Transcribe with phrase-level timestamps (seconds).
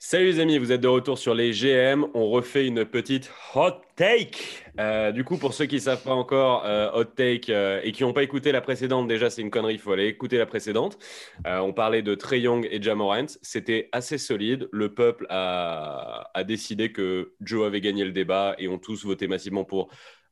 [0.00, 2.06] Salut les amis, vous êtes de retour sur les GM.
[2.14, 4.38] On refait une petite hot take.
[4.80, 7.92] Euh, du coup, pour ceux qui ne savent pas encore, euh, hot take euh, et
[7.92, 10.46] qui n'ont pas écouté la précédente, déjà c'est une connerie, il faut aller écouter la
[10.46, 10.98] précédente.
[11.44, 13.26] On parlait de Trey Young et Jamorant.
[13.42, 14.70] C'était assez solide.
[14.72, 19.64] Le peuple a, décidé que Joe avait gagné le débat et ont tous voté massivement
[19.64, 19.88] pour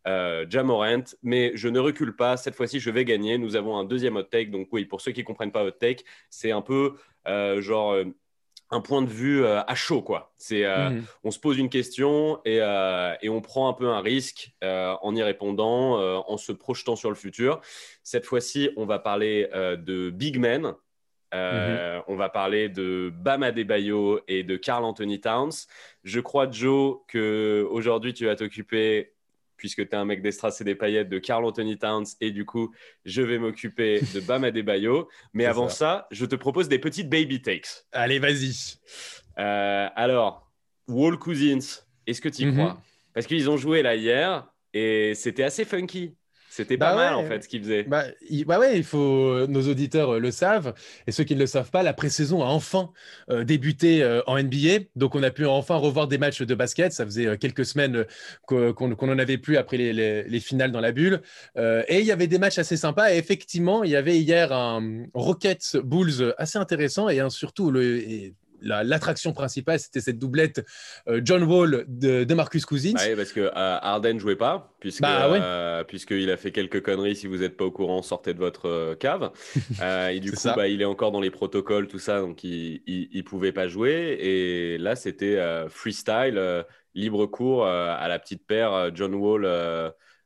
[0.07, 2.39] euh, Jamorant, mais je ne recule pas.
[2.39, 3.37] Cette fois-ci, je vais gagner.
[3.37, 4.51] Nous avons un deuxième hot take.
[4.51, 6.95] Donc, oui, pour ceux qui ne comprennent pas hot take, c'est un peu
[7.27, 7.97] genre
[8.71, 10.33] un point de vue euh, à chaud, quoi.
[10.37, 11.05] C'est, euh, Mhm.
[11.25, 15.15] on se pose une question et, euh, et on prend un peu un risque en
[15.15, 17.61] y répondant, en se projetant sur le futur.
[18.03, 20.75] Cette fois-ci, on va parler de big men.
[21.35, 25.67] Euh, On va parler de Bam Adebayo et de Carl Anthony Towns.
[26.05, 29.14] Je crois, Joe, que aujourd'hui tu vas t'occuper,
[29.57, 32.07] puisque tu es un mec d'Estras et des paillettes, de Carl Anthony Towns.
[32.21, 32.73] Et du coup,
[33.05, 35.09] je vais m'occuper de Bam Adebayo.
[35.33, 35.75] Mais avant ça.
[35.77, 36.07] ça.
[36.11, 37.85] je te propose des petites baby takes.
[37.93, 38.53] Allez, vas-y.
[39.39, 40.51] Euh, alors,
[40.89, 42.55] Wall Cousins, est-ce que tu y Mhm.
[42.55, 42.81] crois?
[43.13, 46.17] Parce qu'ils ont joué là hier et c'était assez funky.
[46.57, 47.25] C'était Bah pas mal ouais.
[47.25, 47.83] en fait ce qu'ils faisaient.
[47.83, 49.47] Bah, il, bah ouais, il faut.
[49.49, 50.73] Nos auditeurs euh, le savent,
[51.07, 52.91] et ceux qui ne le savent pas, la pré-saison a enfin
[53.31, 54.85] euh, débuté euh, en NBA.
[54.95, 56.93] Donc, on a pu enfin revoir des matchs de basket.
[56.93, 58.05] Ça faisait euh, quelques semaines euh,
[58.47, 61.23] qu'on qu'on- qu'on en avait plus après les, les- les finales dans la bulle.
[61.57, 63.13] Euh, et il y avait des matchs assez sympas.
[63.13, 67.99] Et effectivement, il y avait hier un Rockets Bulls assez intéressant et un, surtout le.
[67.99, 68.35] et
[68.65, 70.65] la- L'attraction principale, c'était cette doublette
[71.09, 72.93] euh, John Wall de, de Marcus Cousins.
[72.95, 75.39] Bah oui, parce que euh, Harden jouait pas, puisque, Bah ouais.
[75.41, 77.17] euh, puisqu'il a fait quelques conneries.
[77.17, 79.31] Si vous n'êtes pas au courant, sortez de votre euh, cave.
[80.13, 83.09] Et du coup, bah, il est encore dans les protocoles, tout ça, donc il, il,
[83.13, 84.17] il pouvait pas jouer.
[84.21, 85.39] Et là, c'était
[85.69, 86.65] freestyle,
[86.95, 89.43] libre cours à la petite paire John Wall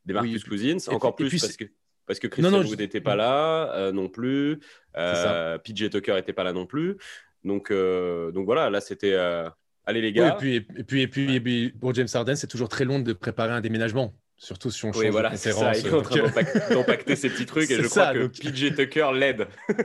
[0.05, 0.79] des Marcus Oui, Cousins.
[0.91, 1.65] et Encore et plus puis parce que
[2.07, 4.61] parce que Christian Wood n'était pas là euh, non plus.
[4.97, 6.97] Euh, PJ Tucker n'était pas là non plus.
[7.45, 9.13] Donc, euh, donc voilà, là c'était.
[9.15, 9.49] euh,
[9.87, 10.35] Allez les Oui, gars.
[10.35, 12.99] et, puis, et, puis, et, puis, et puis, pour James Harden, c'est toujours très long
[12.99, 15.79] de préparer un déménagement, surtout si on change Oui, voilà, de conférence.
[15.81, 18.19] Il est en train euh, d'empac- d'empacter ces petits trucs et je ça, crois que
[18.25, 19.47] donc- PJ Tucker l'aide.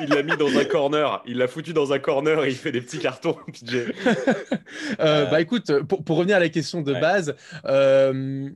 [0.00, 1.22] Il l'a mis dans un corner.
[1.26, 3.74] Il l'a foutu dans un corner et il fait des petits cartons, PJ.
[3.74, 3.86] euh,
[5.00, 7.00] Euh, bah écoute, pour, pour revenir à la question de Ouais.
[7.00, 7.34] base,
[7.64, 8.48] euh,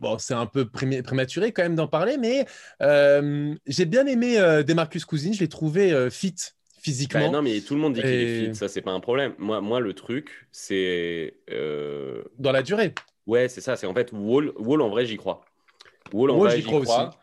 [0.00, 2.46] bon, c'est un peu prématuré quand même d'en parler, mais
[2.82, 6.34] euh, j'ai bien aimé euh, Demarcus Cousins, je l'ai trouvé euh, fit
[6.80, 7.20] physiquement.
[7.20, 8.54] Bah, non, mais tout le monde dit qu'il est fit.
[8.54, 9.34] Ça, c'est pas un problème.
[9.38, 11.34] Moi, moi le truc, c'est.
[12.38, 12.94] Dans la durée.
[13.26, 13.76] Ouais, c'est ça.
[13.76, 15.44] C'est en fait Wall, Wall en vrai, j'y crois.
[16.12, 17.16] Wall en vrai, j'y crois aussi.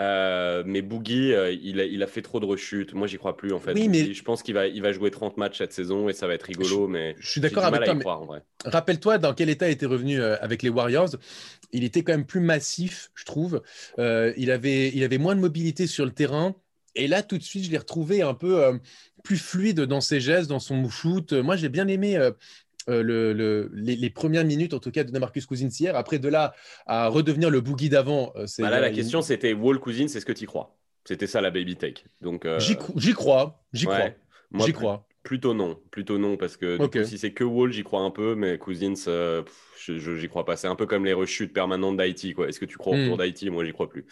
[0.00, 2.94] Euh, mais Boogie, euh, il, a, il a fait trop de rechutes.
[2.94, 3.72] Moi, j'y crois plus en fait.
[3.74, 4.08] Oui, Boogie.
[4.08, 6.34] mais- Je pense qu'il va, il va jouer 30 matchs cette saison et ça va
[6.34, 6.88] être rigolo.
[6.88, 8.40] mais Je suis d'accord avec toi, mais
[8.70, 11.10] rappelle-toi dans quel état il était revenu euh, avec les Warriors.
[11.72, 13.62] Il était quand même plus massif, je trouve.
[13.98, 16.54] Il, avait, il avait moins de mobilité sur le terrain.
[16.96, 18.78] Et là, tout de suite, je l'ai retrouvé un peu
[19.24, 21.32] plus fluide dans ses gestes, dans son shoot.
[21.32, 22.16] Moi, j'ai bien aimé
[22.88, 25.96] euh, le, le- les, les premières minutes, en tout cas, de Marcus Cousins hier.
[25.96, 26.54] Après, de là
[26.86, 30.20] à redevenir le boogie d'avant, euh, c'est Bah là, la question, c'était Wall Cousins, c'est
[30.20, 30.76] ce que tu crois?
[31.04, 32.04] C'était ça la baby take.
[32.20, 33.86] Donc, euh, J'y cro- j'y crois, j'y ouais.
[33.86, 34.20] crois,
[34.56, 35.08] j'y crois.
[35.22, 38.34] Plutôt non, plutôt non, parce que coup, si c'est que Wall, j'y crois un peu,
[38.34, 40.56] mais Cousins, pff, je- je- j'y crois pas.
[40.56, 42.48] C'est un peu comme les rechutes permanentes d'Haïti, quoi.
[42.48, 43.16] Est-ce que tu crois au Hmm.
[43.16, 43.48] retour d'Haïti?
[43.50, 44.06] Moi, j'y crois plus.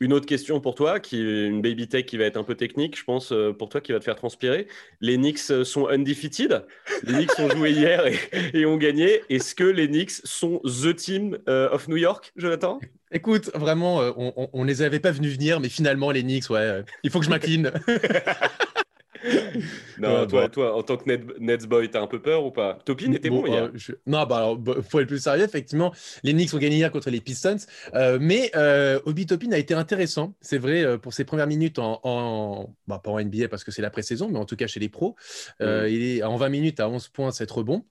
[0.00, 2.54] Une autre question pour toi, qui est une baby tech qui va être un peu
[2.54, 4.66] technique, je pense, euh, pour toi, qui va te faire transpirer.
[5.00, 6.64] Les Knicks euh, sont undefeated.
[7.02, 8.18] Les Knicks ont joué hier et,
[8.52, 9.22] et ont gagné.
[9.30, 12.78] Est-ce que les Knicks sont the team euh, of New York, Jonathan?
[13.12, 17.10] Écoute, vraiment, on, on les avait pas venus venir, mais finalement, les Knicks, ouais, il
[17.10, 17.72] faut que je m'incline.
[19.98, 20.48] Non, Euh, toi, bon.
[20.48, 22.78] toi, en tant que Net, Nets boy, t'as un peu peur ou pas?
[22.84, 23.64] Topin était bon, hier.
[23.64, 25.44] euh, je- Non, bah alors, bah, faut être plus sérieux.
[25.44, 25.92] Effectivement,
[26.22, 27.56] les Knicks ont gagné hier contre les Pistons,
[27.94, 30.34] Euh, mais euh, Obi Toppin a été intéressant.
[30.40, 33.70] C'est vrai euh, pour ses premières minutes en, en- bah, pas en NBA parce que
[33.70, 35.16] c'est la pré-saison, mais en tout cas chez les pros.
[35.60, 35.86] Mm.
[35.88, 37.84] Il est en 20 minutes à 11 points, c'est trop bon.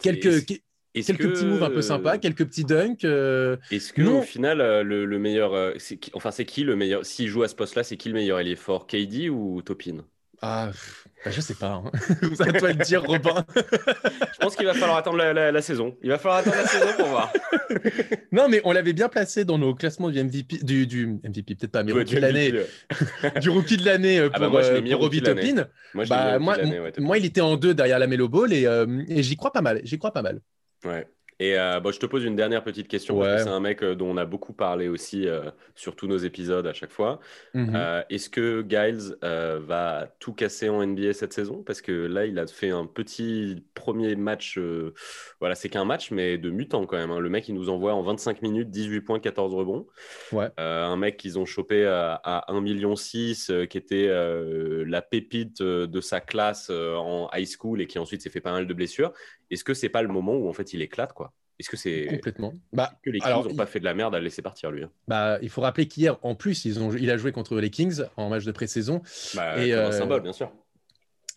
[0.00, 0.54] Quelques, Est-ce- que-
[0.94, 3.04] Est-ce quelques que- petits moves un peu sympas, quelques petits dunks.
[3.04, 4.18] euh, Est-ce que Non.
[4.20, 5.74] au final le, le meilleur,
[6.12, 7.04] enfin c'est qui le meilleur?
[7.04, 8.38] S'il joue à ce poste-là, c'est qui le meilleur?
[8.38, 10.04] Ailier fort, KD ou Topin?
[10.46, 10.70] Ah,
[11.24, 11.82] bah, je sais pas.
[11.82, 11.90] hein.
[12.34, 13.46] C'est à toi de le dire, Robin.
[13.56, 15.96] Je pense qu'il va falloir attendre la, la- la saison.
[16.02, 17.32] Il va falloir attendre la saison pour voir.
[18.32, 21.70] Non, mais on l'avait bien placé dans nos classements du MVP, du, du MVP peut-être
[21.70, 22.52] pas, mais Ouais, rookie de l'année,
[23.40, 25.54] du rookie de l'année euh, Ah pour, bah moi, je l'ai mis pour l'année.
[25.54, 25.68] Toppin.
[25.94, 27.06] Moi, Bah, moi, ouais, Topin.
[27.06, 29.60] moi, il était en deux derrière la Melo Ball et, euh, et j'y crois pas
[29.62, 29.80] mal.
[29.84, 30.40] J'y crois pas mal.
[30.84, 31.06] Ouais.
[31.40, 33.82] Et euh, bon, je te pose une dernière petite question parce que c'est un mec
[33.82, 37.18] euh, dont on a beaucoup parlé aussi euh, sur tous nos épisodes à chaque fois.
[37.74, 41.62] Euh, Est-ce que Giles va tout casser en NBA cette saison?
[41.62, 44.58] Parce que là, il a fait un petit premier match.
[45.40, 47.10] voilà, c'est qu'un match, mais de mutant quand même.
[47.10, 47.18] hein.
[47.18, 49.86] Le mec, il nous envoie en 25 minutes 18 points, 14 rebonds.
[50.32, 50.48] Ouais.
[50.56, 52.94] Un mec qu'ils ont chopé à, à 1,6 million,
[53.66, 54.06] qui était
[54.86, 58.66] la pépite de sa classe en high school et qui ensuite s'est fait pas mal
[58.66, 59.12] de blessures.
[59.54, 61.32] Est-ce que c'est pas le moment où en fait il éclate quoi?
[61.58, 62.52] Est-ce que c'est Complètement.
[62.72, 64.70] Bah, que les Kings n'ont il- pas fait de la merde à le laisser partir
[64.70, 64.84] lui?
[64.84, 67.70] hein bah, il faut rappeler qu'hier, en plus, ils ont, il a joué contre les
[67.70, 69.02] Kings en match de pré-saison
[69.34, 70.50] Bah, Et, comme un euh, symbole, bien sûr.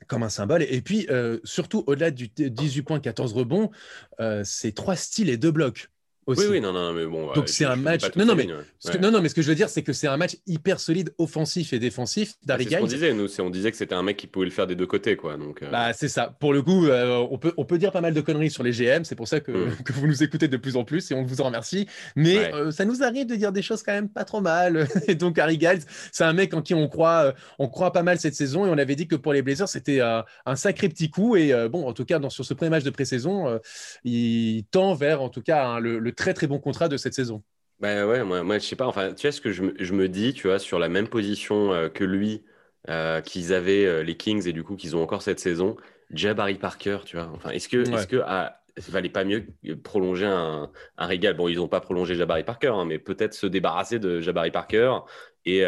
[0.08, 0.64] comme un symbole.
[0.64, 3.72] Et puis, euh, surtout, au-delà du t- 18 points, 14 rebonds,
[4.20, 5.90] euh, c'est trois styles et deux blocs.
[6.28, 6.42] Aussi.
[6.42, 7.28] Oui, oui, non, non, mais bon.
[7.28, 8.58] Donc, euh, c'est un match- non, non, mais- lignes, ouais.
[8.84, 9.04] Parce que- Ouais.
[9.04, 11.14] non, non, mais ce que je veux dire, c'est que c'est un match hyper solide,
[11.18, 12.88] offensif et défensif ce qu'on Giles.
[12.88, 15.16] disait, nous, on disait que c'était un mec qui pouvait le faire des deux côtés,
[15.16, 15.38] quoi.
[15.38, 16.36] Donc, euh, Bah, c'est ça.
[16.40, 18.72] Pour le coup, euh, on, peut, on peut dire pas mal de conneries sur les
[18.74, 19.04] GM.
[19.06, 19.76] C'est pour ça que, Mm.
[19.86, 21.88] que vous nous écoutez de plus en plus et on vous en remercie.
[22.16, 22.54] Mais Ouais.
[22.54, 24.88] euh, ça nous arrive de dire des choses quand même pas trop mal.
[25.08, 25.82] Et donc, Harry Giles,
[26.12, 28.66] c'est un mec en qui on croit, on croit pas mal cette saison.
[28.66, 31.36] Et on avait dit que pour les Blazers, c'était un sacré petit coup.
[31.38, 33.60] Et bon, en tout cas, dans, sur ce premier match de pré-saison,
[34.04, 37.16] il tend vers, en tout cas, hein, le, le très très bon contrat de cette
[37.16, 37.44] saison.
[37.80, 39.94] Bah ouais, moi, moi je sais pas, enfin, tu vois ce que je, me- je
[39.94, 42.44] me dis, tu vois, sur la même position euh, que lui,
[42.90, 45.76] euh, qu'ils avaient euh, les Kings et du coup qu'ils ont encore cette saison,
[46.10, 47.92] Jabari Parker, tu vois, enfin, est-ce que, Ouais.
[47.94, 49.46] est-ce que, ah, il valait pas mieux
[49.84, 51.36] prolonger un, un régal?
[51.36, 55.00] Bon, ils n'ont pas prolongé Jabari Parker, hein, mais peut-être se débarrasser de Jabari Parker
[55.46, 55.64] et,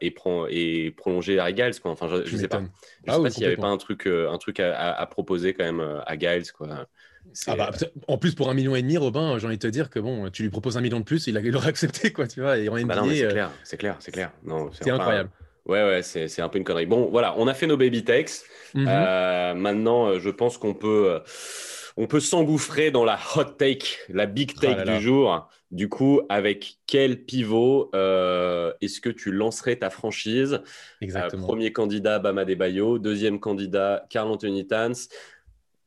[0.00, 1.90] et, prend- et prolonger Harry Giles, quoi.
[1.92, 2.68] Enfin, je, Tu sais pas.
[3.04, 5.00] Je Ah sais oui, pas s'il n'y avait pas un truc, un truc à, à-
[5.00, 6.86] à proposer quand même à Giles, quoi.
[7.46, 7.70] Ah bah,
[8.08, 10.30] en plus, pour un million et demi, Robin, j'ai envie de te dire que bon,
[10.30, 12.58] tu lui proposes un million de plus, il, a- il aurait accepté, quoi, tu vois.
[12.58, 14.32] Et en NBA, Bah c'est euh, clair, c'est clair, c'est clair.
[14.44, 15.30] Non, c'est incroyable.
[15.66, 16.86] Ouais, ouais, c'est un peu une connerie.
[16.86, 18.42] Bon, voilà, on a fait nos baby takes.
[18.74, 18.88] Mhm.
[18.88, 21.20] Euh, maintenant, euh, je pense qu'on peut, euh,
[21.96, 24.98] on peut s'engouffrer dans la hot take, la big take Ah là là.
[24.98, 25.48] du jour.
[25.70, 30.54] Du coup, avec quel pivot euh, est-ce que tu lancerais ta franchise?
[30.54, 30.58] Euh,
[31.00, 31.46] Exactement.
[31.46, 32.98] premier candidat, Bama Bayo.
[32.98, 34.92] Deuxième candidat, Carl Anthony Tans.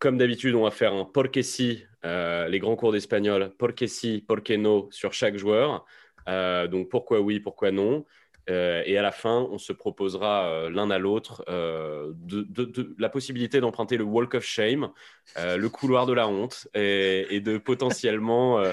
[0.05, 4.23] Comme d'habitude, on va faire un porque si, euh, les grands cours d'espagnol, porque si,
[4.27, 5.83] porque no sur chaque joueur.
[6.27, 8.05] Euh, donc pourquoi oui, pourquoi non.
[8.47, 13.97] Euh, et à la fin, on se proposera l'un à l'autre de, la possibilité d'emprunter
[13.97, 14.91] le Walk of Shame,
[15.37, 18.63] le couloir de la honte, et, et de potentiellement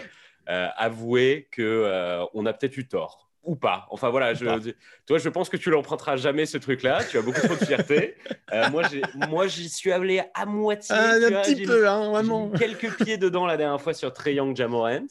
[0.46, 3.86] avouer que euh, on a peut-être eu tort ou pas.
[3.90, 4.44] Enfin voilà, je,
[5.06, 7.02] toi, je pense que tu l'emprunteras jamais ce truc-là.
[7.10, 8.14] Tu as beaucoup trop de fierté.
[8.52, 10.94] Euh, moi, j'ai- moi, j'y suis allé à moitié.
[10.96, 12.50] Ah, un petit peu, hein, vraiment.
[12.50, 15.06] quelques pieds dedans la dernière fois sur Trey Young Jamorant.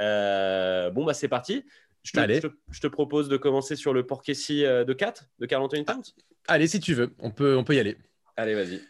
[0.00, 1.64] Euh, bon, bah, c'est parti.
[2.02, 5.24] Je te, je te- je te propose de commencer sur le Porkessi euh, de 4
[5.40, 6.02] de Carl Anthony Towns.
[6.46, 7.96] Allez, si tu veux, on peut, on peut y aller.
[8.36, 8.80] Allez, vas-y.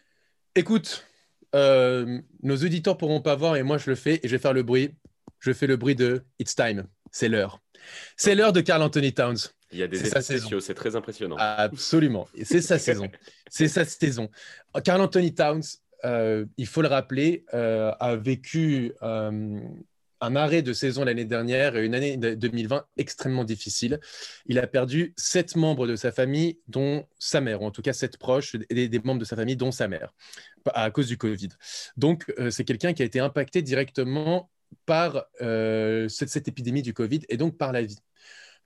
[0.55, 1.06] Écoute,
[1.55, 4.53] euh, nos auditeurs pourront pas voir et moi je le fais et je vais faire
[4.53, 4.94] le bruit.
[5.38, 6.87] Je fais le bruit de It's time.
[7.19, 7.63] C'est l'heure.
[8.19, 9.39] C'est l'heure de Carl Anthony Towns.
[9.73, 11.37] Il y a des effets spéciaux, c'est très impressionnant.
[11.39, 12.29] Absolument.
[12.45, 13.09] C'est sa saison.
[13.49, 14.29] C'est sa saison.
[14.85, 15.63] Carl Anthony Towns,
[16.05, 19.59] euh, il faut le rappeler, euh, a vécu euh,
[20.21, 23.99] un arrêt de saison l'année dernière et une année de- 2020 extrêmement difficile.
[24.45, 27.95] Il a perdu sept membres de sa famille, dont sa mère, ou en tout cas
[27.95, 30.12] sept proches des, des membres de sa famille, dont sa mère,
[30.75, 31.49] à cause du Covid.
[31.97, 34.51] Donc, c'est quelqu'un qui a été impacté directement
[34.85, 37.99] par euh, cette, épidémie du Covid et donc par la vie.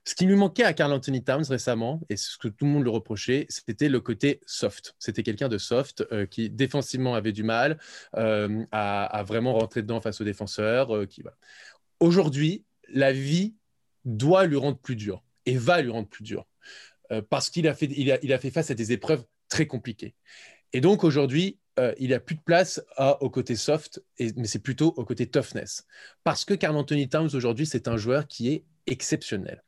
[0.03, 2.83] Ce qui lui manquait à Carl Anthony Towns récemment, et ce que tout le monde
[2.83, 4.95] le reprochait, c'était le côté soft.
[4.97, 7.77] C'était quelqu'un de soft euh, qui défensivement avait du mal
[8.17, 11.07] euh, à, vraiment rentrer dedans face aux défenseurs.
[11.07, 11.37] qui, voilà.
[11.99, 13.53] Aujourd'hui, la vie
[14.05, 16.47] doit lui rendre plus dur et va lui rendre plus dur
[17.29, 20.15] parce qu'il a, il a, il a fait face à des épreuves très compliquées.
[20.73, 24.47] Et donc aujourd'hui, euh, il n'a plus de place à- au côté soft, et, mais
[24.47, 25.85] c'est plutôt au côté toughness.
[26.23, 29.63] Parce que Carl Anthony Towns aujourd'hui, c'est un joueur qui est exceptionnel.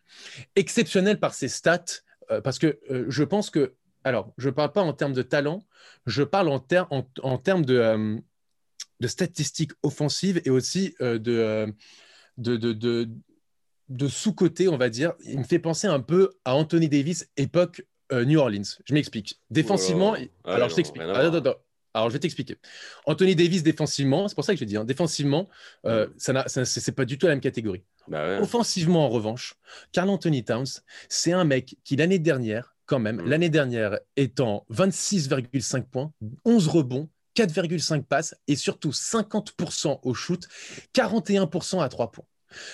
[0.56, 1.86] Exceptionnel par ses stats,
[2.32, 5.22] euh, parce que euh, je pense que, alors, je ne parle pas en termes de
[5.22, 5.64] talent,
[6.06, 8.18] je parle en, ter- en, en termes de,
[9.00, 11.18] de statistiques offensives et aussi de,
[12.38, 13.10] de, de, de,
[13.90, 15.14] de sous-côté, on va dire.
[15.26, 18.62] Il me fait penser un peu à Anthony Davis, époque New Orleans.
[18.86, 19.40] Je m'explique.
[19.50, 21.02] Défensivement, Oh alors je t'explique.
[21.94, 22.58] Alors, je vais t'expliquer.
[23.06, 25.48] Anthony Davis, défensivement, c'est pour ça que je dis, hein, défensivement,
[25.86, 27.84] euh, ça c'est pas du tout la même catégorie.
[28.08, 28.40] Bah ouais.
[28.40, 29.56] Offensivement, en revanche,
[29.92, 30.66] Carl Anthony Towns,
[31.08, 33.30] c'est un mec qui, l'année dernière, quand même, Mm.
[33.30, 36.12] l'année dernière, étant 26,5 points,
[36.46, 40.48] 11 rebonds, 4,5 passes et surtout 50% au shoot,
[40.94, 42.26] 41% à 3 points.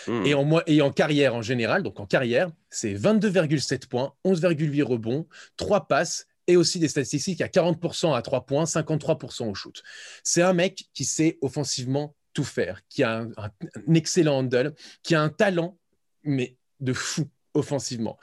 [0.07, 0.25] Hmm.
[0.25, 5.25] Et en, et en carrière en général, donc en carrière, c'est 22,7 points, 11,8 rebonds,
[5.55, 9.84] 3 passes et aussi des statistiques à 40% à 3 points, 53% au shoot.
[10.24, 15.22] C'est un mec qui sait offensivement tout faire, qui a un, excellent handle, qui a
[15.22, 15.77] un talent,
[16.24, 18.18] mais de fou offensivement.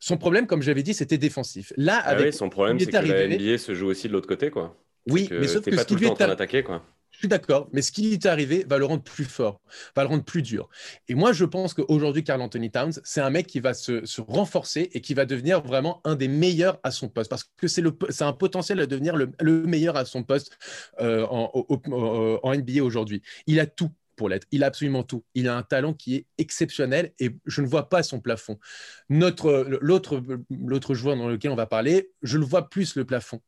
[0.00, 1.72] Son problème, comme j'avais dit, c'était défensif.
[1.76, 4.50] Là, ah avec, son problème, c'est que la NBA se joue aussi de l'autre côté,
[4.50, 4.76] quoi.
[5.08, 6.84] Oui, mais sauf que pas tout le temps en train quoi.
[7.18, 9.60] Je suis d'accord, mais ce qui est arrivé va le rendre plus fort,
[9.96, 10.68] va le rendre plus dur.
[11.08, 14.88] Et moi, je pense qu'aujourd'hui, Carl Anthony Towns, c'est un mec qui va se, renforcer
[14.92, 17.82] et qui va devenir vraiment un des meilleurs à son poste, parce que c'est
[18.22, 19.32] un potentiel à devenir le,
[19.66, 20.58] meilleur à son poste
[21.00, 23.20] euh, en NBA aujourd'hui.
[23.48, 24.46] Il a tout pour l'être.
[24.50, 25.24] Il a absolument tout.
[25.34, 28.58] Il a un talent qui est exceptionnel et je ne vois pas son plafond.
[29.08, 33.40] Notre, l'autre, l'autre joueur dans lequel on va parler, je le vois plus le plafond.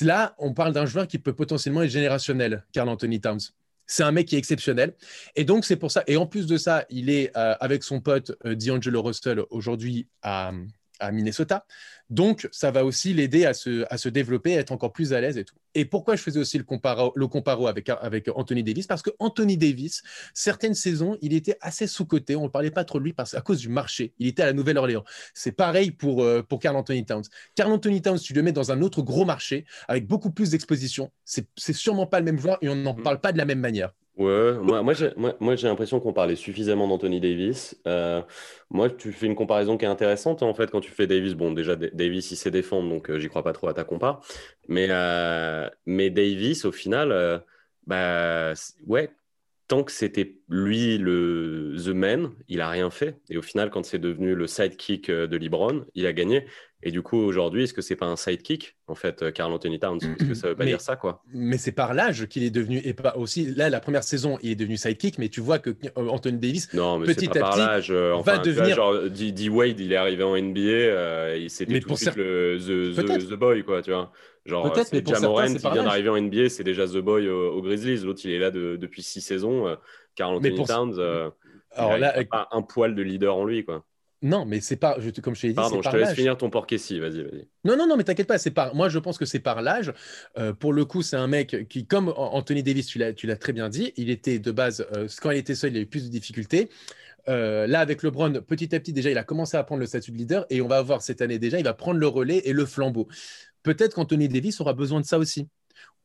[0.00, 3.40] Là, on parle d'un joueur qui peut potentiellement être générationnel, Carl Anthony Towns.
[3.86, 4.94] C'est un mec qui est exceptionnel.
[5.34, 6.04] Et donc, c'est pour ça.
[6.06, 10.08] Et en plus de ça, il est euh, avec son pote euh, D'Angelo Russell aujourd'hui
[10.22, 10.52] à,
[10.98, 11.64] à Minnesota.
[12.10, 15.20] Donc, ça va aussi l'aider à se, à se développer, à être encore plus à
[15.20, 15.56] l'aise et tout.
[15.74, 18.86] Et pourquoi je faisais aussi le comparo, le comparo avec, avec Anthony Davis?
[18.86, 20.02] Parce que Anthony Davis,
[20.32, 22.34] certaines saisons, il était assez sous-coté.
[22.34, 24.14] On ne parlait pas trop de lui parce, à cause du marché.
[24.18, 25.04] Il était à la Nouvelle-Orléans.
[25.34, 27.24] C'est pareil pour, euh, pour Carl Anthony Towns.
[27.54, 31.10] Carl Anthony Towns, tu le mets dans un autre gros marché avec beaucoup plus d'exposition.
[31.24, 33.02] C'est sûrement pas le même joueur et on n'en mm.
[33.02, 33.92] parle pas de la même manière.
[34.18, 37.80] Ouais, moi, moi j'ai moi, l'impression qu'on parlait suffisamment d'Anthony Davis.
[37.86, 38.20] Euh,
[38.68, 41.34] moi, tu fais une comparaison qui est intéressante en fait quand tu fais Davis.
[41.34, 44.20] Bon, déjà, Davis, il sait défendre, donc euh, j'y crois pas trop à ta compa.
[44.66, 47.44] Mais, euh, mais Davis, au final,
[47.86, 48.54] bah,
[48.88, 49.10] ouais,
[49.68, 53.16] tant que c'était lui le The Man, il a rien fait.
[53.30, 56.44] Et au final, quand c'est devenu le sidekick de LeBron, il a gagné.
[56.84, 59.80] Et du coup, aujourd'hui, est-ce que c'est pas un sidekick, en fait, euh, Carl Anthony
[59.80, 59.98] Towns?
[60.00, 62.80] Est-ce que ça veut pas dire ça, quoi Mais c'est par l'âge qu'il est devenu,
[62.84, 65.70] et pas aussi, là, la première saison, il est devenu sidekick, mais tu vois que
[65.70, 67.90] euh, Anthony Davis, non, mais petit pas à par l'âge.
[67.90, 68.76] Euh, enfin, va devenir.
[68.76, 73.28] genre, D, Wade, il est arrivé en NBA, euh, c'était tout de suite le the,
[73.28, 74.12] the, Boy, quoi, tu vois.
[74.46, 78.04] Genre, c'est Jamorant, il vient d'arriver en NBA, c'est déjà The Boy au, Grizzlies.
[78.04, 79.76] L'autre, il est là depuis six saisons.
[80.14, 81.00] Carl Anthony Towns,
[81.72, 83.84] Alors, il n'a pas un poil de leader en lui, quoi.
[84.20, 86.50] Non, mais c'est pas, je, comme je t'ai dit, Pardon, je te laisse finir ton
[86.50, 87.48] porc-essie, vas-y, vas-y.
[87.64, 89.92] Non, non, non, mais t'inquiète pas, c'est par, moi je pense que c'est par l'âge.
[90.38, 93.36] Euh, pour le coup, c'est un mec qui, comme Anthony Davis, tu l'as, tu l'as
[93.36, 95.86] très bien dit, il était de base, euh, quand il était seul, il a eu
[95.86, 96.68] plus de difficultés.
[97.28, 100.10] Euh, là, avec LeBron, petit à petit, déjà, il a commencé à prendre le statut
[100.10, 102.52] de leader et on va voir cette année déjà, il va prendre le relais et
[102.52, 103.06] le flambeau.
[103.62, 105.46] Peut-être qu'Anthony Davis aura besoin de ça aussi,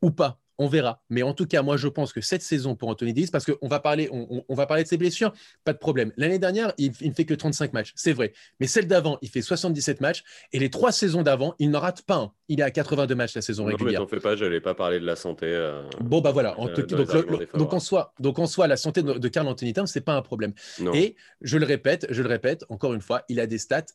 [0.02, 1.02] ou pas on verra.
[1.10, 3.68] Mais en tout cas, moi, je pense que cette saison pour Anthony Davis, parce qu'on
[3.68, 5.34] va parler, on, va parler de ses blessures,
[5.64, 6.12] pas de problème.
[6.18, 8.34] L'année dernière, il, ne fait que 35 matchs, c'est vrai.
[8.60, 10.24] Mais celle d'avant, il fait 77 matchs.
[10.52, 12.32] Et les trois saisons d'avant, il n'en rate pas un.
[12.48, 14.02] Il est à 82 matchs la saison régulière.
[14.02, 15.48] Non, mais t'en fais pas, je n'allais pas parler de la santé.
[15.48, 16.60] Euh, bon, bah voilà.
[16.60, 16.86] En donc,
[17.54, 20.22] donc, en soi, donc, en soi, la santé de, Carl Anthony Towns, c'est pas un
[20.22, 20.54] problème.
[20.94, 23.86] Et je le répète, je le répète, encore une fois, il a des stats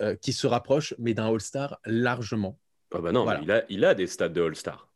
[0.00, 2.58] euh, qui se rapprochent, mais d'un All-Star largement.
[2.94, 4.88] Ah bah non, il, a, il a des stats de All-Star.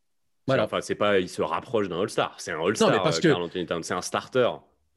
[0.59, 2.35] Enfin, c'est pas, il se rapproche d'un All-Star.
[2.37, 3.03] C'est un All-Star.
[3.03, 4.49] parce euh, que c'est un starter.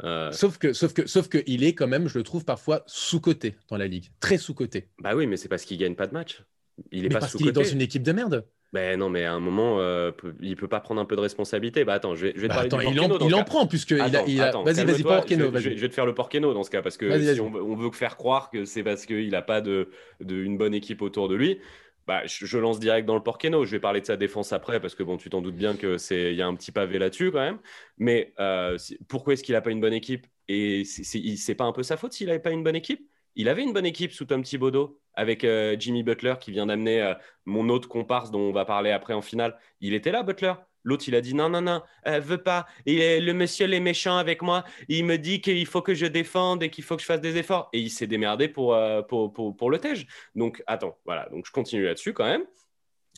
[0.03, 0.33] Euh.
[0.33, 3.21] Sauf que, sauf que, sauf que, il est quand même, je le trouve parfois sous
[3.21, 4.89] coté dans la ligue, très sous coté.
[4.99, 6.43] Bah oui, mais c'est parce qu'il gagne pas de match.
[6.91, 8.45] Il est pas parce qu'il est dans une équipe de merde.
[8.73, 11.85] Ben non, mais à un moment, euh, il peut pas prendre un peu de responsabilité.
[11.85, 13.69] Bah attends, je vais, je vais te bah, parler attends, il, en, il en, prend
[13.69, 14.25] puisque il a.
[14.27, 14.51] Il a...
[14.51, 15.53] Vas-y, vas-y, Porkeno.
[15.55, 17.77] Je, je, vais te faire le Porkeno dans ce cas parce que si on, on,
[17.77, 21.29] veut faire croire que c'est parce qu'il a pas de, de, une bonne équipe autour
[21.29, 21.61] de lui,
[22.07, 23.65] bah, je, lance direct dans le Porkeno.
[23.65, 25.99] Je vais parler de sa défense après parce que bon, tu t'en doutes bien que
[25.99, 27.59] c'est il y a un petit pavé là-dessus quand même.
[27.99, 30.27] Mais euh, pourquoi est-ce qu'il n'a pas une bonne équipe?
[30.49, 33.09] Et c'est pas un peu sa faute s'il n'avait pas une bonne équipe?
[33.37, 37.03] Il avait une bonne équipe sous Tom Thibodeau avec euh, Jimmy Butler qui vient d'amener
[37.03, 37.15] euh,
[37.47, 39.59] mon autre comparse dont on va parler après en finale.
[39.81, 40.55] Il était là, Butler?
[40.85, 42.67] L'autre, il a dit non, non, non, elle veut pas.
[42.87, 44.65] Et le monsieur est méchant avec moi.
[44.89, 47.39] Il me dit qu'il faut que je défende et qu'il faut que je fasse des
[47.39, 47.71] efforts.
[47.73, 50.07] Et il s'est démerdé pour, euh, pour, pour, le Tej.
[50.35, 51.29] Donc, attends, voilà.
[51.31, 52.45] Donc, je continue là-dessus quand même.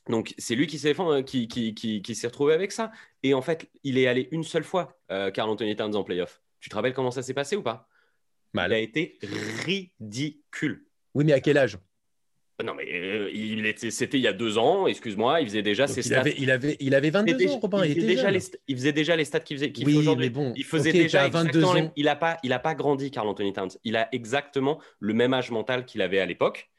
[0.08, 2.92] Donc, c'est lui qui s'est euh, qui, qui, qui, qui s'est retrouvé avec ça.
[3.24, 6.40] Et en fait, il est allé une seule fois, euh, Carl Anthony Towns en playoff.
[6.60, 7.88] Tu te rappelles comment ça s'est passé ou pas?
[8.54, 8.70] Mal.
[8.70, 9.18] Il a été
[9.64, 10.86] ridicule.
[11.14, 11.78] Oui, mais à quel âge?
[12.64, 15.86] Non, mais euh, il était, c'était il y a deux ans, excuse-moi, il faisait déjà
[15.86, 16.20] ses il stats.
[16.20, 17.84] Avait, il, avait, il avait 22 ans, Robin.
[17.84, 20.30] Il, il, déjà les, il, faisait déjà les stats qu'il faisait, qu'il fait aujourd'hui.
[20.30, 21.92] Bon, il faisait déjà 22 ans.
[21.96, 23.72] il n'a pas, il a pas grandi, Carl Anthony Towns.
[23.84, 26.70] Il a exactement le même âge mental qu'il avait à l'époque.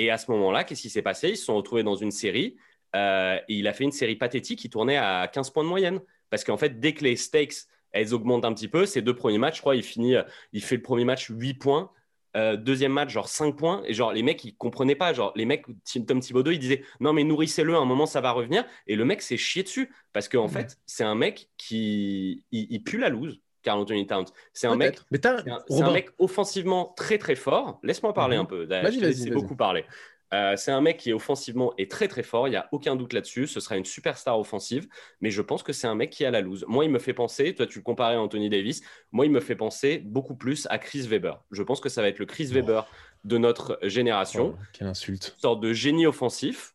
[0.00, 1.28] Et à ce moment-là, qu'est-ce qui s'est passé?
[1.28, 2.56] Ils se sont retrouvés dans une série
[2.96, 6.00] euh, et il a fait une série pathétique qui tournait à 15 points de moyenne.
[6.30, 9.38] Parce qu'en fait, dès que les stakes elles augmentent un petit peu, ces deux premiers
[9.38, 10.16] matchs, je crois, il finit,
[10.52, 11.92] il fait le premier match 8 points.
[12.36, 13.82] Euh, deuxième match, genre 5 points.
[13.86, 15.12] Et genre, les mecs, ils comprenaient pas.
[15.12, 15.64] Genre, les mecs,
[16.06, 18.64] Tom Thibodeau, il disait Non, mais nourrissez-le, à un moment, ça va revenir.
[18.86, 19.92] Et le mec s'est chié dessus.
[20.12, 22.44] Parce qu'en en fait, c'est un mec qui.
[22.50, 24.26] Il, pue la loose, Carl Anthony Towns.
[24.52, 27.78] C'est un, mec, un, mec offensivement très, très fort.
[27.82, 28.42] Laisse-moi parler mhm.
[28.42, 28.68] un peu.
[29.12, 29.84] C'est beaucoup parler.
[30.34, 32.96] Euh, c'est un mec qui est offensivement est très très fort, il n'y a aucun
[32.96, 33.46] doute là-dessus.
[33.46, 34.88] Ce sera une superstar offensive,
[35.20, 36.64] mais je pense que c'est un mec qui a la loose.
[36.66, 39.40] Moi, il me fait penser, toi tu le comparais à Anthony Davis, moi il me
[39.40, 41.42] fait penser beaucoup plus à Chris Weber.
[41.50, 42.86] Je pense que ça va être le Chris Weber
[43.24, 44.54] de notre génération.
[44.56, 45.34] Oh, quelle insulte.
[45.36, 46.74] Une sorte de génie offensif,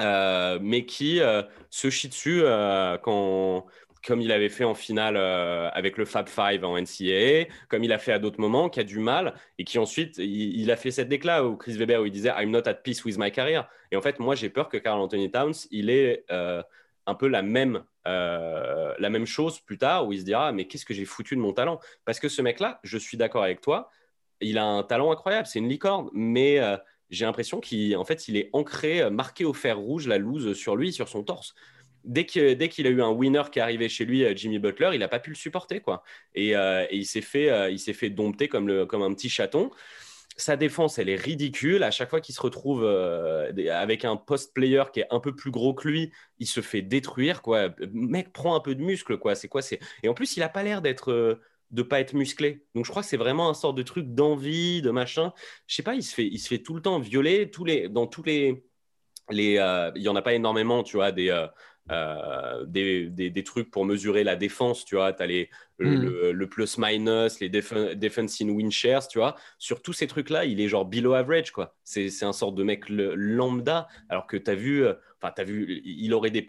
[0.00, 2.42] euh, mais qui euh, se chie dessus
[3.02, 3.66] quand,
[4.06, 7.92] comme il avait fait en finale euh, avec le Fab Five en NCAA, comme il
[7.92, 10.92] a fait à d'autres moments, qui a du mal et qui ensuite, il, a fait
[10.92, 13.64] cette déclat au Chris Weber où il disait I'm not at peace with my career.
[13.90, 16.62] Et en fait, moi, j'ai peur que Carl Anthony Towns, il ait euh,
[17.06, 20.66] un peu la même, euh, la même chose plus tard où il se dira mais
[20.66, 21.80] qu'est-ce que j'ai foutu de mon talent?
[22.04, 23.90] Parce que ce mec-là, je suis d'accord avec toi,
[24.40, 26.60] il a un talent incroyable, c'est une licorne, mais
[27.08, 30.92] j'ai l'impression qu'il fait, il est ancré, marqué au fer rouge, la loose sur lui,
[30.92, 31.54] sur son torse
[32.06, 34.58] dès que- dès qu'il a eu un winner qui est arrivé chez lui, euh, Jimmy
[34.58, 35.80] Butler, il n'a pas pu le supporter.
[35.80, 36.02] quoi.
[36.34, 39.70] Et, euh, il s'est fait, euh, fait dompter comme, le, comme un petit chaton.
[40.38, 41.82] Sa défense, elle est ridicule.
[41.82, 45.50] À chaque fois qu'il se retrouve euh, avec un post-player qui est un peu plus
[45.50, 47.42] gros que lui, il se fait détruire.
[47.42, 47.70] Quoi.
[47.92, 49.18] Mec, prends un peu de muscle.
[49.18, 49.34] Quoi.
[49.34, 49.80] C'est quoi c'est...
[50.02, 51.10] Et en plus, il n'a pas l'air d'être...
[51.12, 51.40] euh,
[51.72, 52.62] de pas être musclé.
[52.76, 55.32] Donc je crois que c'est vraiment un sort de truc d'envie, de machin.
[55.66, 57.88] Je sais pas, il se fait, il se fait tout le temps violer tous les,
[57.88, 58.62] dans tous les,
[59.30, 61.48] les, euh, il y en a pas énormément, tu vois, des, euh,
[61.90, 65.90] euh, des, des, des trucs pour mesurer la défense, tu vois, tu as les, le,
[65.96, 66.02] Mm.
[66.02, 69.36] le- le plus-minus, les defen- defense in win shares, tu vois.
[69.58, 71.74] Sur tous ces trucs-là, il est genre below average, quoi.
[71.84, 75.42] C'est un sort de mec le- lambda, alors que tu as vu, euh, enfin, tu
[75.42, 76.44] as vu, il aurait des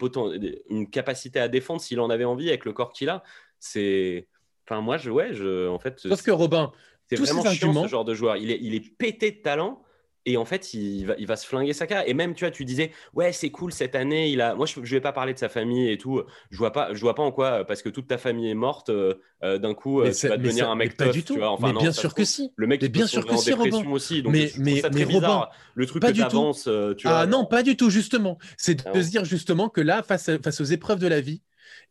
[0.70, 3.22] une capacité à défendre s'il en avait envie avec le corps qu'il a.
[3.60, 4.26] C'est.
[4.66, 6.72] Enfin, moi, je, ouais, je, en fait, Sauf que Robin,
[7.08, 8.36] c'est vraiment ces chiant ce genre de joueur.
[8.36, 9.82] Il est, il est pété de talent
[10.30, 12.08] et en fait, il va, il va se flinguer sa carrière.
[12.08, 14.28] Et même, tu vois, tu disais, ouais, c'est cool cette année.
[14.30, 16.22] Il a, moi, je, vais pas parler de sa famille et tout.
[16.50, 18.90] Je vois pas, je vois pas en quoi parce que toute ta famille est morte.
[18.90, 21.34] euh, euh, D'un coup, Mais euh, tu vas devenir ça- un mec tough, du tout.
[21.34, 21.50] Tu vois.
[21.50, 22.52] Enfin, Mais non, bien sûr que si.
[22.56, 23.86] Le mec, Mais bien sûr que si, Robin.
[23.90, 24.22] aussi.
[24.22, 25.40] Donc, Mais- mais- ça très mais bizarre.
[25.40, 26.52] Robin, le truc pas que du tout.
[26.66, 27.20] euh, tu vois.
[27.20, 28.38] Ah non, pas du tout, justement.
[28.56, 31.06] C'est de Ah bon se dire justement que là, face, à- face aux épreuves de
[31.06, 31.42] la vie,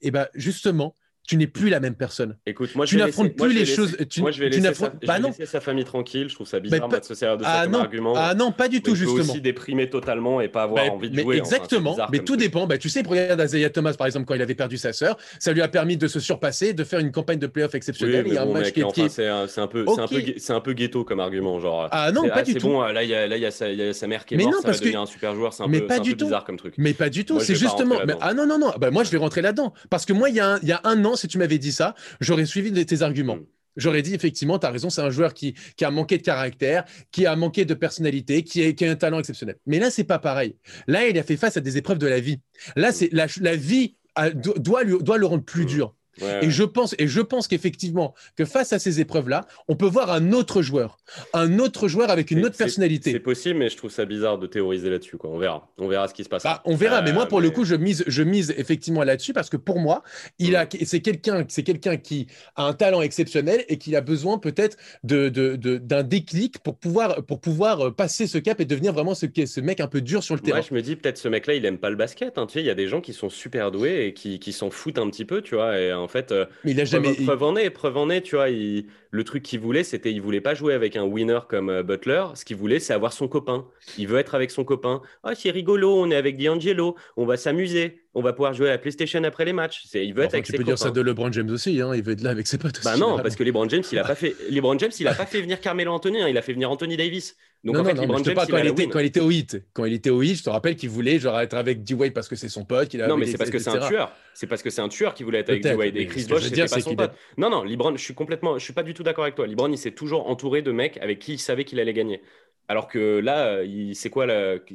[0.02, 0.96] eh ben, justement,
[1.28, 2.38] tu n'es plus la même personne.
[2.46, 4.74] Écoute, moi, je Tu n'affrontes moi, plus les choses- tu- moi, je vais tu laisser
[4.74, 5.28] sa, je vais non.
[5.28, 6.30] laisser sa famille tranquille.
[6.30, 8.14] Je trouve ça bizarre de s'associer à ça Ah comme non, argument.
[8.16, 9.20] ah non, pas du Mais tout, justement.
[9.20, 11.36] aussi déprimer totalement et pas avoir Bah, envie de mais jouer.
[11.36, 12.40] C'est exactement, mais tout truc.
[12.40, 12.66] dépend.
[12.66, 15.52] Bah, tu sais, regarde Isaiah Thomas, par exemple, quand il avait perdu sa sœur, ça
[15.52, 18.38] lui a permis de se surpasser, de faire une campagne de playoff Oui, exceptionnelle.
[18.38, 20.34] a bon, un match mec, qui est- c'est un, c'est peu, c'est un peu, gue-
[20.38, 21.90] c'est un peu ghetto comme argument, genre.
[21.92, 22.68] Ah non, c'est- pas du c'est tout.
[22.68, 24.80] bon, là, il y a, sa, mère qui est Mais morte, non, ça va parce
[24.80, 26.74] que- devenir un super joueur, c'est un mais peu, c'est bizarre comme truc.
[26.78, 27.96] Mais pas du tout, c'est justement.
[28.22, 29.74] ah non, non, non, bah, moi je vais rentrer là-dedans.
[29.90, 32.72] Parce que moi, il y a un an, si tu m'avais dit ça, j'aurais suivi
[32.72, 33.38] de- tes arguments.
[33.38, 33.46] Mm.
[33.76, 36.84] J'aurais dit effectivement, tu as raison, c'est un joueur qui, qui a manqué de caractère,
[37.12, 39.58] qui a manqué de personnalité, qui, a un talent exceptionnel.
[39.68, 40.56] Mais là, c'est pas pareil.
[40.88, 42.40] Là, il a fait face à des épreuves de la vie.
[42.76, 45.68] Là, c'est la, la vie a- do- doit, lui- doit le rendre plus Mm.
[45.68, 45.96] dur.
[46.22, 49.86] Ouais, Et je pense, et je pense qu'effectivement, que face à ces épreuves-là, on peut
[49.86, 50.98] voir un autre joueur,
[51.34, 53.12] un autre joueur avec une autre personnalité.
[53.12, 55.18] C'est possible, mais je trouve ça bizarre de théoriser là-dessus.
[55.24, 55.70] On verra.
[55.78, 56.44] On verra ce qui se passe.
[56.44, 59.50] Bah, on verra, mais moi pour le coup, je mise, je mise effectivement là-dessus parce
[59.50, 60.04] que pour moi,
[60.40, 64.38] il a, c'est quelqu'un, c'est quelqu'un qui a un talent exceptionnel et qui a besoin
[64.40, 68.66] peut-être de, de- de- d'un déclic pour pouvoir, pour pouvoir euh, passer ce cap et
[68.66, 70.58] devenir vraiment ce, ce mec un peu dur sur le terrain.
[70.58, 72.38] Moi, je me dis peut-être ce mec-là, il aime pas le basket.
[72.38, 72.46] hein.
[72.48, 74.70] Tu sais, il y a des gens qui sont super doués et qui, qui s'en
[74.70, 75.80] foutent un petit peu, tu vois.
[75.80, 77.14] Et en fait, euh, Mais il a jamais.
[77.14, 78.50] Preuve, preuve en est, preuve en est, tu vois.
[78.50, 81.84] il- le truc qu'il voulait, c'était il voulait pas jouer avec un winner comme euh,
[81.84, 82.24] Butler.
[82.36, 83.68] Ce qu'il voulait, c'est avoir son copain.
[83.98, 85.02] Il veut être avec son copain.
[85.24, 88.72] Ah, c'est rigolo, on est avec D'Angelo, on va s'amuser, on va pouvoir jouer à
[88.72, 89.84] la PlayStation après les matchs.
[89.94, 91.02] Il veut être Enfin, avec tu ses peux dire ça copains.
[91.02, 92.82] de LeBron James aussi, hein, il veut être là avec ses potes.
[92.84, 94.36] Bah aussi, non, parce que LeBron James, il a pas fait.
[94.50, 96.98] LeBron James, il a pas fait venir Carmelo Anthony, hein, il a fait venir Anthony
[96.98, 97.36] Davis.
[97.64, 99.64] Donc non, en fait, non, James, il quand il, était, quand il était au hit.
[99.74, 102.28] Quand il était au hit, je te rappelle qu'il voulait genre être avec D-Wade parce
[102.28, 102.88] que c'est son pote.
[102.88, 104.12] qu'il a- Non, mais il- c'est parce que c'est un tueur.
[104.34, 105.96] C'est parce que c'est un tueur qui voulait être avec D-Wade.
[105.98, 107.12] Et Chris Bosh, c'était dire, pas son pote.
[107.38, 109.48] Non, non, LeBron, je suis complètement, je suis pas du tout d'accord avec toi.
[109.48, 112.22] LeBron, il s'est toujours entouré de mecs avec qui il savait qu'il allait gagner.
[112.68, 114.28] Alors que là, euh, il, c'est quoi,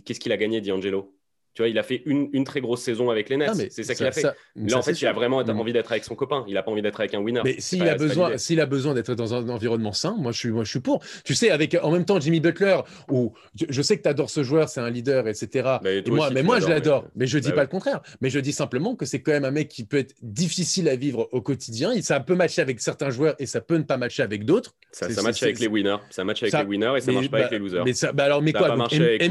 [0.05, 1.15] qu'est-ce qu'il a gagné, D'Angelo?
[1.55, 3.49] Tu vois, il a fait une, une très grosse saison avec les Nets.
[3.53, 4.23] Ah, mais c'est ça qu'il a fait.
[4.23, 6.45] ça- Là, en fait, il a vraiment envie d'être avec son copain.
[6.49, 7.43] Il a pas envie d'être avec un winner.
[7.45, 10.33] Mais s'il pas- a pas besoin, s'il a besoin d'être dans un environnement sain, moi
[10.33, 11.03] je suis, moi je suis pour.
[11.25, 12.79] Tu sais, avec en même temps Jimmy Butler,
[13.11, 15.49] où je, je sais que tu adores ce joueur, c'est un leader, etc.
[15.63, 17.55] Bah, et Et toi moi, aussi, mais moi je l'adore, mais- mais je dis Bah
[17.57, 17.67] pas oui.
[17.67, 18.01] le contraire.
[18.23, 20.97] Mais je dis simplement que c'est quand même un mec qui peut être difficile à
[20.97, 21.93] vivre au quotidien.
[22.01, 24.75] Ça peut matcher avec certains joueurs et ça peut ne pas matcher avec d'autres.
[24.91, 25.97] Ça, ça match avec les winners.
[26.11, 27.85] Ça match avec les winners et ça mais- marche pas avec bah, les losers.
[27.85, 29.23] Mais alors, mais quoi pas avec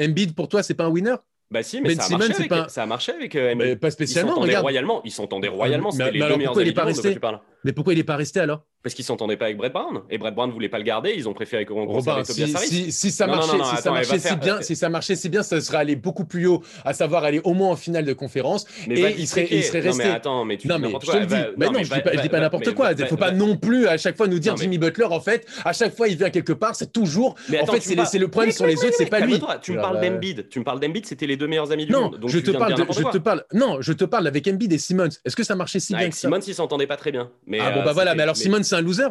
[0.00, 1.14] Embiid, pour toi, c'est pas un winner?
[1.52, 3.76] Bah si, mais Ben ça a marché avec, pas ça a marché avec euh, Mais.
[3.76, 4.30] Pas Ils spécialement.
[4.30, 4.62] s'entendaient Regarde.
[4.64, 5.02] royalement.
[5.04, 5.90] Ils s'entendaient royalement.
[5.98, 7.18] Mais- les alors pourquoi il est pas resté
[7.64, 8.64] Mais pourquoi il est pas resté alors?
[8.82, 10.00] Parce qu'ils s'entendaient pas avec Brett Brown.
[10.10, 11.12] Et Brett Brown ne voulait pas le garder.
[11.16, 12.66] Ils ont préféré qu'on Tobias si, Harris.
[12.66, 14.36] si, si ça Non, non, marchait, non, si ça attends, elle marchait va si faire-
[14.38, 17.40] bien, si ça marchait si bien, ça serait allé beaucoup plus haut, à savoir aller
[17.44, 18.66] au moins en finale de conférence.
[18.88, 20.04] Mais et il serait, il serait Non, resté.
[20.04, 21.34] mais attends, mais tu non dis mais je te le dis.
[21.56, 22.92] Mais non, mais je va- dis pas, je dis va- pas va- n'importe quoi.
[22.92, 25.04] Il faut pas non plus à chaque fois nous dire Non, Jimmy Butler.
[25.04, 27.36] En fait, à chaque fois il vient quelque part, c'est toujours.
[27.50, 29.40] Mais en fait, c'est le problème sur les autres, c'est pas lui.
[29.62, 30.48] Tu me parles euh, d'Embiid.
[30.48, 32.18] Tu me parles d'Embiid, c'était les deux meilleurs amis du Non, monde.
[32.18, 35.08] Donc je te parle je te non, je te parle avec Embiid et Simmons.
[35.24, 37.30] Est-ce que ça marchait si bien Avec que ça Simmons, ils s'entendaient pas très bien.
[37.60, 39.08] Ah bon bah voilà, mais alors Simmons c'est un loser.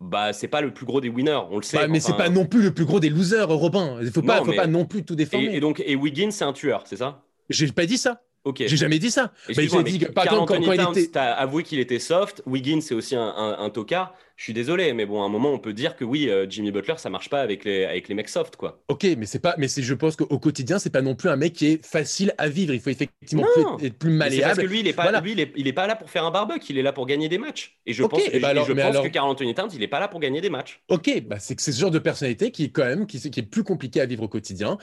[0.00, 1.76] Bah, c'est pas le plus gros des winners, on le sait.
[1.76, 3.98] Bah, mais c'est pas non plus le plus gros des losers, Robin.
[4.00, 5.46] Il faut pas, Non, faut mais- pas non plus tout déformer.
[5.52, 7.22] Et, et donc, et Wiggins, c'est un tueur, c'est ça?
[7.50, 8.22] J'ai pas dit ça.
[8.44, 8.62] Ok.
[8.66, 9.32] J'ai jamais dit ça.
[9.50, 11.10] J'ai dit par Karl exemple, quand, quand il Towns, était.
[11.10, 12.42] t'as avoué qu'il était soft.
[12.46, 14.14] Wiggins, c'est aussi un, un, un tocard.
[14.40, 16.70] Je suis désolé, mais bon, à un moment, on peut dire que oui, euh, Jimmy
[16.72, 18.80] Butler, ça marche pas avec les, avec les mecs soft, quoi.
[18.88, 21.36] Ok, mais c'est pas, mais c'est, je pense qu'au quotidien, c'est pas non plus un
[21.36, 22.72] mec qui est facile à vivre.
[22.72, 23.78] Il faut effectivement Non.
[23.80, 24.72] être plus Mais C'est parce que malléable.
[24.72, 25.20] lui, il est pas, Voilà.
[25.20, 27.04] lui, il est, il est pas là pour faire un barbecue, il est là pour
[27.04, 27.78] gagner des matchs.
[27.84, 29.88] Et je pense, et bah alors- je pense alors- que Carl Anthony Towns, il est
[29.88, 30.80] pas là pour gagner des matchs.
[30.88, 33.40] Ok, bah c'est que c'est ce genre de personnalité qui est quand même, qui, qui
[33.40, 34.78] est plus compliqué à vivre au quotidien.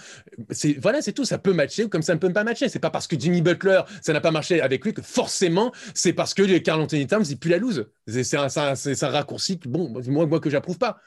[0.51, 1.25] C'est voilà, c'est tout.
[1.25, 2.69] Ça peut matcher comme ça ne peut pas matcher.
[2.69, 6.13] C'est pas parce que Jimmy Butler, ça n'a pas marché avec lui que forcément c'est
[6.13, 7.87] parce que Carl Anthony Towns il pue la loose.
[8.05, 10.99] C'est c'est un, c'est un- c'est un raccourci que, bon, moi, moi que j'approuve pas.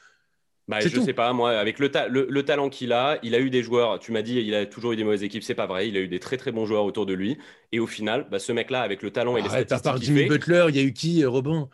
[0.67, 1.01] Bah, je tout.
[1.01, 3.61] sais pas, moi, avec le, ta- le, le talent qu'il a, il a eu des
[3.63, 3.99] joueurs.
[3.99, 5.89] Tu m'as dit, il a toujours eu des mauvaises équipes, c'est pas vrai.
[5.89, 7.37] Il a eu des très très bons joueurs autour de lui.
[7.71, 10.01] Et au final, bah, ce mec-là, avec le talent et les Arrête, à statistiques part
[10.01, 11.69] Jimmy fait, Butler, il y a eu qui, euh, Robin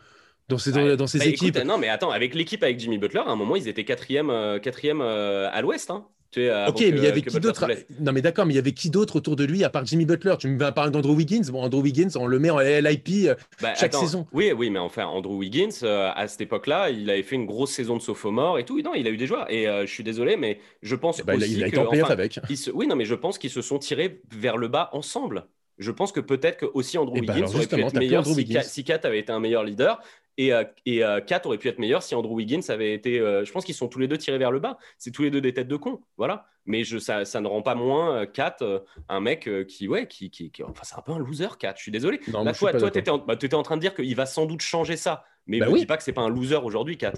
[0.48, 0.96] dans ces, Ouais.
[0.96, 1.56] dans ces Bah, équipes?
[1.56, 4.30] écoute, non, mais attends, avec l'équipe avec Jimmy Butler, à un moment, ils étaient quatrième,
[4.30, 5.90] euh, quatrième euh, à l'ouest.
[5.90, 6.08] Hein.
[6.30, 7.66] Tu sais, avant Ok, mais il y avait que qui d'autre.
[8.00, 10.04] Non, mais d'accord, mais il y avait qui d'autre autour de lui à part Jimmy
[10.04, 10.34] Butler?
[10.38, 11.50] Tu me parles d'Andrew Wiggins?
[11.50, 13.08] Bon, Andrew Wiggins, on le met en LIP.
[13.28, 14.26] euh, Bah, chaque attends, saison.
[14.32, 17.72] Oui, oui, mais enfin, Andrew Wiggins, euh, à cette époque-là, il avait fait une grosse
[17.72, 18.80] saison de sophomore et tout.
[18.82, 19.50] Non, il a eu des joueurs.
[19.50, 21.86] Et euh, je suis désolé, mais je pense bah, aussi il a que, été en
[21.86, 22.40] playoff enfin, avec.
[22.48, 25.46] ils se- Oui, non, mais je pense qu'ils se sont tirés vers le bas ensemble.
[25.78, 28.26] Je pense que peut-être que aussi Andrew Eh ben Wiggins alors, aurait pu être meilleur
[28.26, 28.44] si.
[28.48, 30.00] Kat, si Kat avait été un meilleur leader.
[30.38, 33.18] Et, euh, et euh, Kat aurait pu être meilleur si Andrew Wiggins avait été.
[33.18, 34.78] euh, je pense qu'ils sont tous les deux tirés vers le bas.
[34.96, 36.00] C'est tous les deux des têtes de con.
[36.16, 36.46] Voilà.
[36.64, 40.06] Mais je, ça, ça ne rend pas moins euh, Kat euh, un mec qui, ouais,
[40.06, 41.74] qui, qui, qui- enfin, c'est un peu un loser, Kat.
[41.76, 42.20] Je suis désolé.
[42.28, 44.62] Non, Là, suis toi, t'étais en, bah, en train de dire qu'il va sans doute
[44.62, 45.24] changer ça.
[45.46, 45.80] Mais Bah ne oui.
[45.80, 47.12] dis pas que c'est pas un loser aujourd'hui, Kat.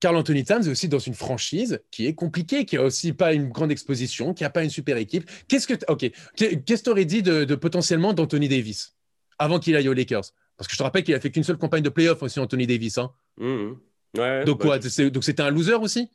[0.00, 3.34] Carl Anthony Towns est aussi dans une franchise qui est compliquée, qui a aussi pas
[3.34, 5.30] une grande exposition, qui a pas une super équipe.
[5.46, 8.96] Qu'est-ce que, ok, Qu'est- qu'est-ce que tu aurais dit de, de potentiellement d'Anthony Davis
[9.38, 10.24] avant qu'il aille aux Lakers?
[10.62, 12.68] Parce que je te rappelle qu'il a fait qu'une seule campagne de playoff aussi, Anthony
[12.68, 12.98] Davis.
[12.98, 13.10] hein.
[13.38, 13.76] Mhm.
[14.16, 16.08] Ouais, Donc bah, quoi je- Donc c'était un loser aussi?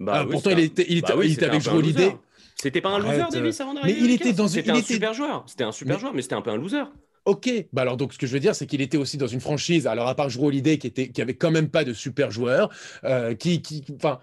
[0.00, 1.76] Bah Ah, oui, pourtant, il un- était- il était- bah oui, il était avec loser.
[1.76, 2.16] Holiday.
[2.56, 4.68] C'était pas un loser, Arrête, Davis, avant mais d'arriver il aux était dans une- C'était
[4.70, 5.44] il un était- super joueur.
[5.46, 6.82] C'était un super Mais- joueur, mais c'était un peu un loser.
[7.26, 9.40] Ok, bah alors donc ce que je veux dire, c'est qu'il était aussi dans une
[9.40, 12.30] franchise, alors à part Jrue Holiday, qui, était, qui avait quand même pas de super
[12.32, 12.70] joueurs,
[13.04, 14.18] euh, qui, qui, enfin,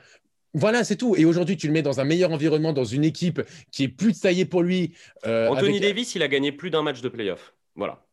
[0.56, 1.16] voilà, c'est tout.
[1.16, 4.20] Et aujourd'hui, tu le mets dans un meilleur environnement, dans une équipe qui est plus
[4.20, 4.94] taillée pour lui.
[5.28, 7.54] euh, Anthony avec- Davis, il a gagné plus d'un match de playoff.
[7.76, 8.04] Voilà.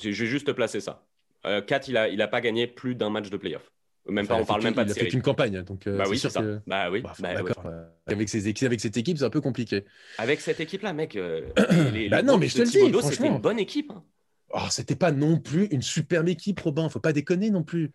[0.00, 1.04] J'ai j'ai juste placé ça.
[1.46, 3.70] Euh, Kat, il a, il a pas gagné plus d'un match de playoff.
[4.06, 5.10] Même pas, Enfin, il on parle même pas de il a fait série.
[5.12, 6.40] qu'une campagne, donc euh, Bah oui, sûr ça.
[6.42, 7.00] que- Bah oui.
[7.00, 7.48] Bah, enfin, bah ouais.
[7.48, 7.64] d'accord.
[8.06, 9.84] Avec, équipes- avec cette équipe, c'est un peu compliqué.
[10.18, 11.40] Avec cette équipe-là, mec, euh,
[11.92, 13.90] les, Bah les non, mais je te le dis, c'était une bonne équipe.
[13.94, 14.02] hein.
[14.50, 16.88] Oh, c'était pas non plus une superbe équipe, Robin.
[16.88, 17.92] Faut pas déconner non plus.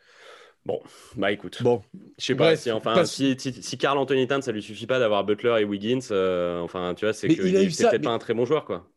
[1.16, 1.82] Bah écoute, Bon,
[2.20, 4.86] je sais pas si enfin passe- si, si, si Carl Anthony Towns, ça lui suffit
[4.86, 8.20] pas d'avoir Butler et Wiggins, euh, enfin tu vois, c'est qu'il peut-être mais- pas un
[8.20, 8.88] très bon joueur quoi.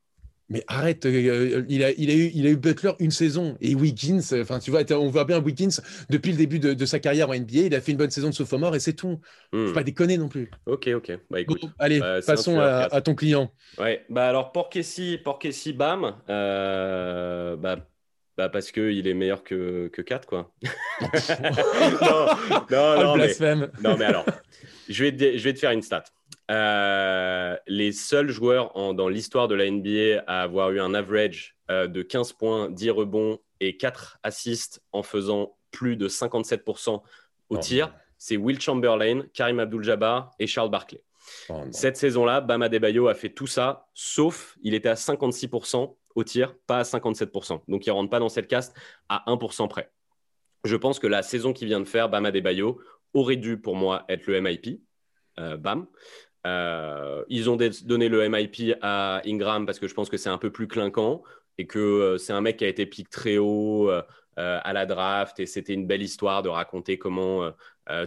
[0.52, 1.04] Mais arrête.
[1.06, 4.20] euh, il, a, il, a eu, il a eu Butler une saison et Wiggins.
[4.32, 7.30] euh, Enfin, tu vois, on voit bien Wiggins depuis le début de, de sa carrière
[7.30, 7.60] en NBA.
[7.66, 9.20] Il a fait une bonne saison de sophomore et c'est tout.
[9.52, 9.66] Hmm.
[9.68, 10.50] Faut pas déconner non plus.
[10.66, 11.12] Ok, ok.
[11.30, 13.52] Bah Bon, allez, euh, un passons à, ton client.
[13.78, 17.76] Ouais, bah alors Porkessi, Porkessi, bam, euh, bah,
[18.36, 20.52] bah parce que il est meilleur que, que 4 quoi.
[21.00, 22.26] non,
[22.70, 23.34] non, Oh, le non, mais,
[23.82, 24.24] non, mais alors,
[24.88, 26.04] je vais te, je vais te faire une stat.
[26.50, 31.56] Euh, les seuls joueurs en- dans l'histoire de la NBA à avoir eu un average
[31.70, 36.94] euh, de 15 points, 10 rebonds et 4 assists en faisant plus de 57%
[37.48, 41.02] au Oh, tir, c'est Will Chamberlain, Karim Abdul-Jabbar et Charles Barkley.
[41.48, 41.62] Oh.
[41.70, 46.54] Cette saison-là, Bam Adebayo a fait tout ça, sauf il était à 56% au tir,
[46.66, 47.62] pas à 57%.
[47.68, 48.76] Donc il ne rentre pas dans cette caste
[49.08, 49.90] à 1% près.
[50.64, 52.80] Je pense que la saison qu'il vient de faire, Bam Adebayo,
[53.14, 54.80] aurait dû pour moi être le MIP.
[55.38, 55.86] Euh, Bam.
[56.46, 60.38] Euh, ils ont donné le MIP à Ingram parce que je pense que c'est un
[60.38, 61.22] peu plus clinquant
[61.58, 64.02] et que euh, c'est un mec qui a été pick très haut euh,
[64.36, 67.52] à la draft et c'était une belle histoire de raconter comment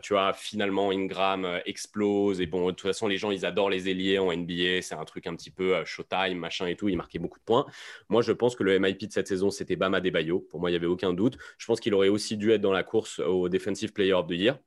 [0.02, 2.42] tu vois, finalement, Ingram explose.
[2.42, 4.82] Et bon, de toute façon, les gens, ils adorent les ailiers en NBA.
[4.82, 6.90] C'est un truc un petit peu showtime, machin et tout.
[6.90, 7.68] Il marquait beaucoup de points.
[8.10, 10.40] Moi, je pense que le MIP de cette saison, c'était Bama Debayo.
[10.40, 11.38] Pour moi, il n'y avait aucun doute.
[11.60, 14.32] Je pense qu'il aurait aussi dû être dans la course au Defensive Player of the
[14.32, 14.58] Year.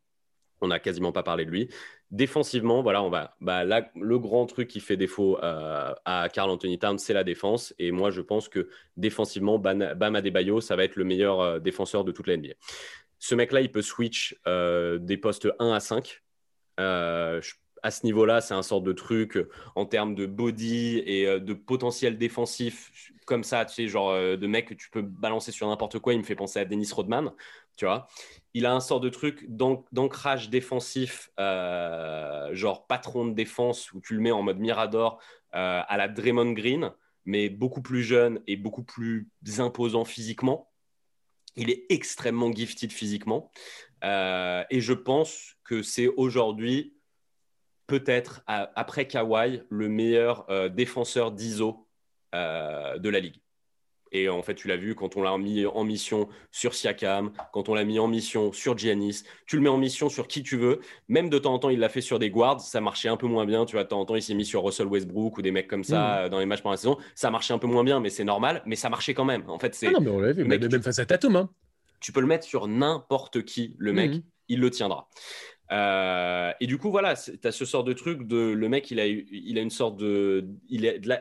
[0.60, 1.68] On n'a quasiment pas parlé de lui.
[2.10, 3.36] Défensivement, voilà, on va.
[3.40, 7.24] Bah, là, le grand truc qui fait défaut euh, à Carl Anthony Towns, c'est la
[7.24, 7.74] défense.
[7.78, 12.04] Et moi, je pense que défensivement, Bam Adebayo, ça va être le meilleur euh, défenseur
[12.04, 12.54] de toute la NBA.
[13.18, 16.22] Ce mec-là, il peut switch des postes 1 à 5.
[17.82, 19.38] À ce niveau-là, c'est un sort de truc
[19.74, 24.68] en termes de body et de potentiel défensif, comme ça, tu sais, genre de mec
[24.68, 26.14] que tu peux balancer sur n'importe quoi.
[26.14, 27.32] Il me fait penser à Dennis Rodman,
[27.76, 28.08] tu vois.
[28.54, 34.20] Il a un sort de truc d'ancrage défensif, genre patron de défense, où tu le
[34.20, 35.20] mets en mode Mirador
[35.52, 36.92] à la Draymond Green
[37.28, 40.72] mais beaucoup plus jeune et beaucoup plus imposant physiquement.
[41.56, 43.52] Il est extrêmement gifted physiquement.
[44.02, 46.96] Euh, et je pense que c'est aujourd'hui,
[47.88, 51.88] peut-être après Kawhi, le meilleur euh, défenseur d'ISO
[52.34, 53.40] euh, de la ligue.
[54.12, 57.68] Et en fait, tu l'as vu quand on l'a mis en mission sur Siakam, quand
[57.68, 59.24] on l'a mis en mission sur Giannis.
[59.46, 60.80] Tu le mets en mission sur qui tu veux.
[61.08, 62.60] Même de temps en temps, il l'a fait sur des guards.
[62.60, 63.66] Ça marchait un peu moins bien.
[63.66, 65.68] Tu vois, de temps en temps, il s'est mis sur Russell Westbrook ou des mecs
[65.68, 66.24] comme ça mm.
[66.24, 66.96] euh, dans les matchs pendant la saison.
[67.14, 68.62] Ça marchait un peu moins bien, mais c'est normal.
[68.64, 69.44] Mais ça marchait quand même.
[69.48, 69.88] En fait, c'est.
[69.88, 70.44] Ah non, mais on l'a vu.
[70.44, 71.36] Même face à Tatum.
[71.36, 71.50] Hein.
[72.00, 74.12] Tu peux le mettre sur n'importe qui, le mec.
[74.12, 74.22] Mm.
[74.50, 75.08] Il le tiendra.
[75.70, 79.00] Euh, et du coup, voilà, tu as ce sort de truc de le mec, il
[79.00, 80.46] a, il a une sorte de,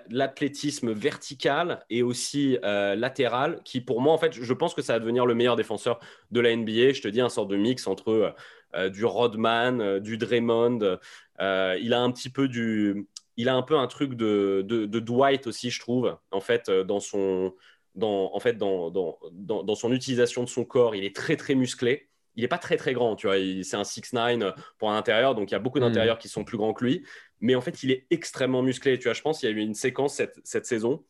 [0.10, 4.94] l'athlétisme vertical et aussi euh, latéral qui, pour moi, en fait, je pense que ça
[4.94, 6.00] va devenir le meilleur défenseur
[6.32, 6.94] de la NBA.
[6.94, 8.36] Je te dis, un sort de mix entre
[8.76, 10.98] euh, du Rodman, du Draymond.
[11.40, 15.48] il a un petit peu du, il a un peu un truc de, de, Dwight
[15.48, 17.54] aussi, je trouve, en fait, dans son,
[17.96, 19.18] dans, en fait, dans, dans,
[19.64, 22.78] dans son utilisation de son corps, il est très très musclé il n'est pas très
[22.78, 23.36] très grand, tu vois.
[23.64, 25.82] C'est un 6'9 pour un intérieur, donc il y a beaucoup hmm.
[25.82, 27.04] d'intérieurs qui sont plus grands que lui.
[27.42, 28.98] Mais en fait, il est extrêmement musclé.
[28.98, 31.04] Tu vois, je pense qu'il y a eu une séquence cette, cette saison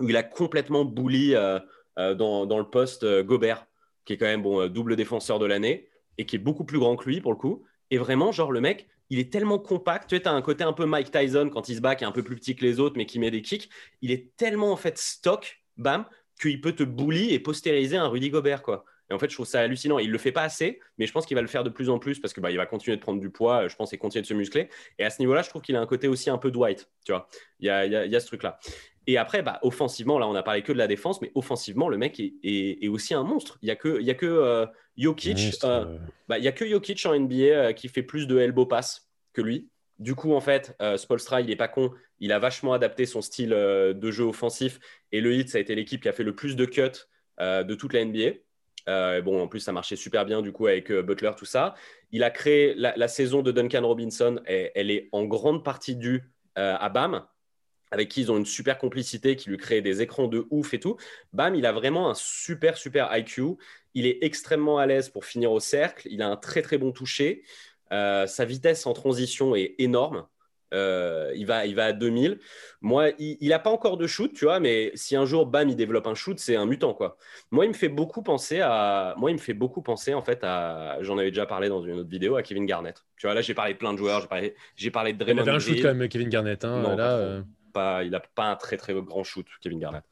[0.00, 1.58] où il a complètement bouli euh,
[1.98, 3.66] euh, dans, dans, le poste euh, Gobert,
[4.04, 5.88] qui est quand même bon, double défenseur de l'année
[6.18, 7.64] et qui est beaucoup plus grand que lui pour le coup.
[7.90, 10.08] Et vraiment, genre, le mec, il est tellement compact.
[10.08, 12.06] Tu sais, as un côté un peu Mike Tyson quand il se bat, qui est
[12.06, 13.68] un peu plus petit que les autres, mais qui met des kicks.
[14.02, 16.04] Il est tellement en fait stock, bam,
[16.40, 18.84] qu'il peut te bully et postériser un Rudy Gobert, quoi.
[19.10, 19.98] Et en fait, je trouve ça hallucinant.
[19.98, 21.98] Il le fait pas assez, mais je pense qu'il va le faire de plus en
[21.98, 24.22] plus parce que bah, il va continuer de prendre du poids, je pense, et continuer
[24.22, 24.68] de se muscler.
[24.98, 27.12] Et à ce niveau-là, je trouve qu'il a un côté aussi un peu Dwight, tu
[27.12, 27.28] vois.
[27.60, 28.58] Il y a, y a, ce truc-là.
[29.06, 31.98] Et après, bah, offensivement, là, on a parlé que de la défense, mais offensivement, le
[31.98, 33.58] mec est, est, aussi un monstre.
[33.60, 36.52] Il y a que, il y a que euh, Jokic, euh, bah, il y a
[36.52, 39.68] que Jokic en NBA euh, qui fait plus de elbow pass que lui.
[39.98, 41.92] Du coup, en fait, Spolstra, il est pas con.
[42.18, 44.80] Il a vachement adapté son style de jeu offensif.
[45.12, 47.06] Et le Heat, ça a été l'équipe qui a fait le plus de cuts
[47.38, 48.32] de toute la NBA.
[48.88, 51.74] Euh, bon, en plus, ça marchait super bien du coup avec euh, Butler, tout ça.
[52.10, 56.30] Il a créé la, saison de Duncan Robinson, et, elle est en grande partie due
[56.58, 57.26] euh, à Bam,
[57.90, 60.80] avec qui ils ont une super complicité, qui lui crée des écrans de ouf et
[60.80, 60.96] tout.
[61.32, 63.56] Bam, il a vraiment un super, super IQ.
[63.94, 66.08] Il est extrêmement à l'aise pour finir au cercle.
[66.10, 67.44] Il a un très, très bon toucher.
[67.90, 70.26] sa vitesse en transition est énorme.
[70.72, 72.38] Euh, il, va, il va à 2000.
[72.80, 75.76] Moi, il n'a pas encore de shoot, tu vois, mais si un jour, bam, il
[75.76, 77.16] développe un shoot, c'est un mutant, quoi.
[77.50, 79.14] Moi, il me fait beaucoup penser à.
[79.16, 80.98] Moi, il me fait beaucoup penser, en fait, à.
[81.02, 83.04] J'en avais déjà parlé dans une autre vidéo, à Kevin Garnett.
[83.16, 85.42] Tu vois, là, j'ai parlé de plein de joueurs, j'ai parlé, j'ai parlé de Draymond
[85.42, 86.64] Il avait un shoot quand même, Kevin Garnett.
[86.64, 87.42] Hein, non, là, euh.
[87.72, 90.04] pas, il n'a pas un très, très grand shoot, Kevin Garnett.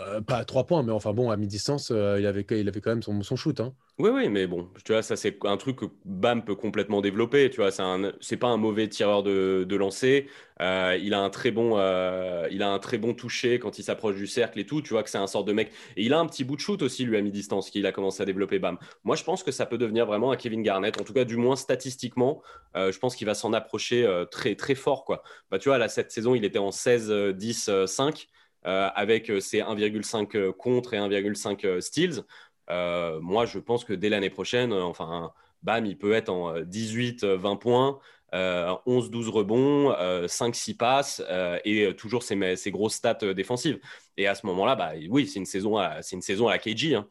[0.00, 2.90] Euh, pas à trois points, mais enfin bon, à mi-distance, il, avait, il avait quand
[2.90, 3.60] même son, shoot.
[3.60, 3.74] Hein.
[3.98, 7.50] Oui, oui, mais bon, tu vois, ça c'est un truc que Bam peut complètement développer.
[7.50, 10.28] Tu vois, c'est pas un mauvais tireur de, lancer.
[10.60, 13.82] Euh, il a un très bon, euh, il a un très bon toucher quand il
[13.82, 14.82] s'approche du cercle et tout.
[14.82, 15.72] Tu vois que c'est un sort de mec.
[15.96, 18.22] Et il a un petit bout de shoot aussi lui à mi-distance qu'il a commencé
[18.22, 18.60] à développer.
[18.60, 18.78] Bam.
[19.02, 21.00] Moi, je pense que ça peut devenir vraiment un Kevin Garnett.
[21.00, 22.40] En tout cas, du moins statistiquement,
[22.76, 25.24] euh, je pense qu'il va s'en approcher très très fort quoi.
[25.50, 28.28] Bah, tu vois, là cette saison, il était en 16, 10, 5.
[28.68, 32.24] Avec ses 1,5 contre et 1,5 steals.
[32.70, 36.60] Euh, moi, je pense que dès l'année prochaine, euh, enfin, bam, il peut être en
[36.60, 37.98] 18-20 euh, points.
[38.30, 39.90] 11-12 rebonds,
[40.26, 41.22] 5-6 passes
[41.64, 43.80] et toujours ses, ses, grosses stats défensives.
[44.18, 46.94] Et à ce moment-là, bah, oui, c'est une, saison à, la KG.
[46.94, 47.08] Hein.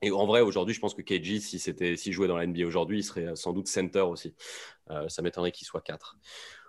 [0.00, 3.00] Et en vrai, aujourd'hui, je pense que KG, si s'il jouait dans la NBA aujourd'hui,
[3.00, 4.34] il serait sans doute center aussi.
[5.08, 6.16] ça m'étonnerait qu'il soit 4.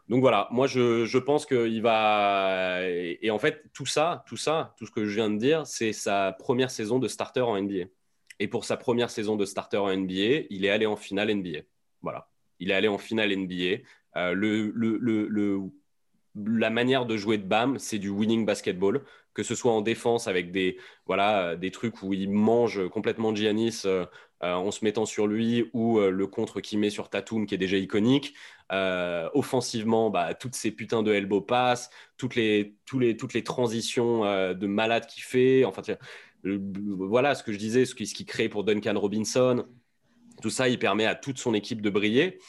[0.09, 2.81] Donc voilà, moi je, je pense qu'il va.
[2.89, 5.93] Et, en fait, tout ça, tout ça, tout ce que je viens de dire, c'est
[5.93, 7.85] sa première saison de starter en NBA.
[8.39, 11.59] Et pour sa première saison de starter en NBA, il est allé en finale NBA.
[12.01, 12.29] Voilà.
[12.59, 13.83] Il est allé en finale NBA.
[14.17, 15.61] Euh,
[16.35, 20.27] la manière de jouer de Bam, c'est du winning basketball, que ce soit en défense
[20.27, 24.05] avec des, voilà, des trucs où il mange complètement Giannis euh,
[24.41, 27.77] en se mettant sur lui, ou le contre qu'il met sur Tatum qui est déjà
[27.77, 28.33] iconique.
[29.33, 34.21] offensivement, bah, toutes ces putains de elbow pass, toutes les, les, toutes les transitions
[34.53, 35.65] de malade qu'il fait.
[35.65, 35.81] Enfin,
[36.43, 39.65] voilà ce que je disais, ce qui, ce qui crée pour Duncan Robinson.
[40.41, 42.39] Tout ça, il permet à toute son équipe de briller.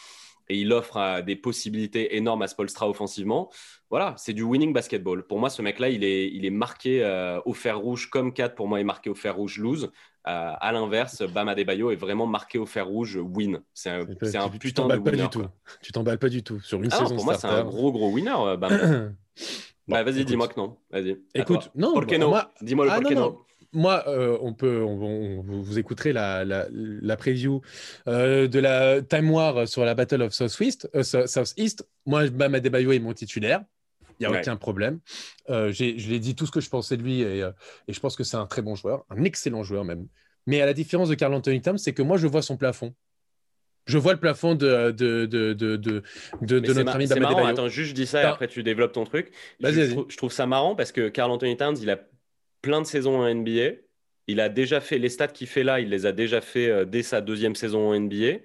[0.49, 3.51] Et il offre des possibilités énormes à Spolstra offensivement.
[3.91, 5.23] Voilà, c'est du winning basketball.
[5.27, 8.55] Pour moi, ce mec-là, il est, il est marqué euh, au fer rouge comme 4
[8.55, 9.91] pour moi est marqué au fer rouge lose.
[10.29, 13.61] Euh, à l'inverse, Bam Adebayo est vraiment marqué au fer rouge win.
[13.75, 15.23] C'est un, c'est un putain de winner.
[15.25, 15.45] Du tout.
[15.83, 17.17] Tu t'emballes pas du tout sur une ah saison.
[17.17, 18.35] pour moi, c'est un gros gros winner.
[18.37, 19.17] Euh, Bam.
[19.89, 20.79] bah, vas-y, dis-moi que non.
[20.91, 21.19] Vas-y.
[21.35, 21.93] Écoute, non.
[21.93, 22.53] Moi...
[22.61, 23.01] Dis-moi le ah,
[23.73, 27.63] moi, euh, on peut, vous écouterez la, la, preview
[28.07, 30.57] euh, de la Time War sur la Battle of South
[30.95, 31.89] euh, South East.
[32.07, 33.63] Moi, Bam Adebayo est mon titulaire.
[34.21, 35.01] Il n'y a aucun problème.
[35.49, 38.25] je l'ai dit tout ce que je pensais de lui et, et je pense que
[38.25, 40.07] c'est un très bon joueur, un excellent joueur même.
[40.47, 42.95] Mais à la différence de Carl Anthony Towns, c'est que moi, je vois son plafond.
[43.87, 46.03] Je vois le plafond de, de, de, de,
[46.41, 47.47] notre ami Bam Adebayo.
[47.47, 49.33] Attends, juste je dis ça et après tu développes ton truc.
[49.61, 51.99] Je, je, trouve ça marrant parce que Carl Anthony Towns, il a
[52.63, 53.77] plein de saisons en NBA.
[54.29, 56.85] Il a déjà fait les stats qu'il fait là, il les a déjà fait euh,
[56.85, 58.39] dès sa deuxième saison en NBA.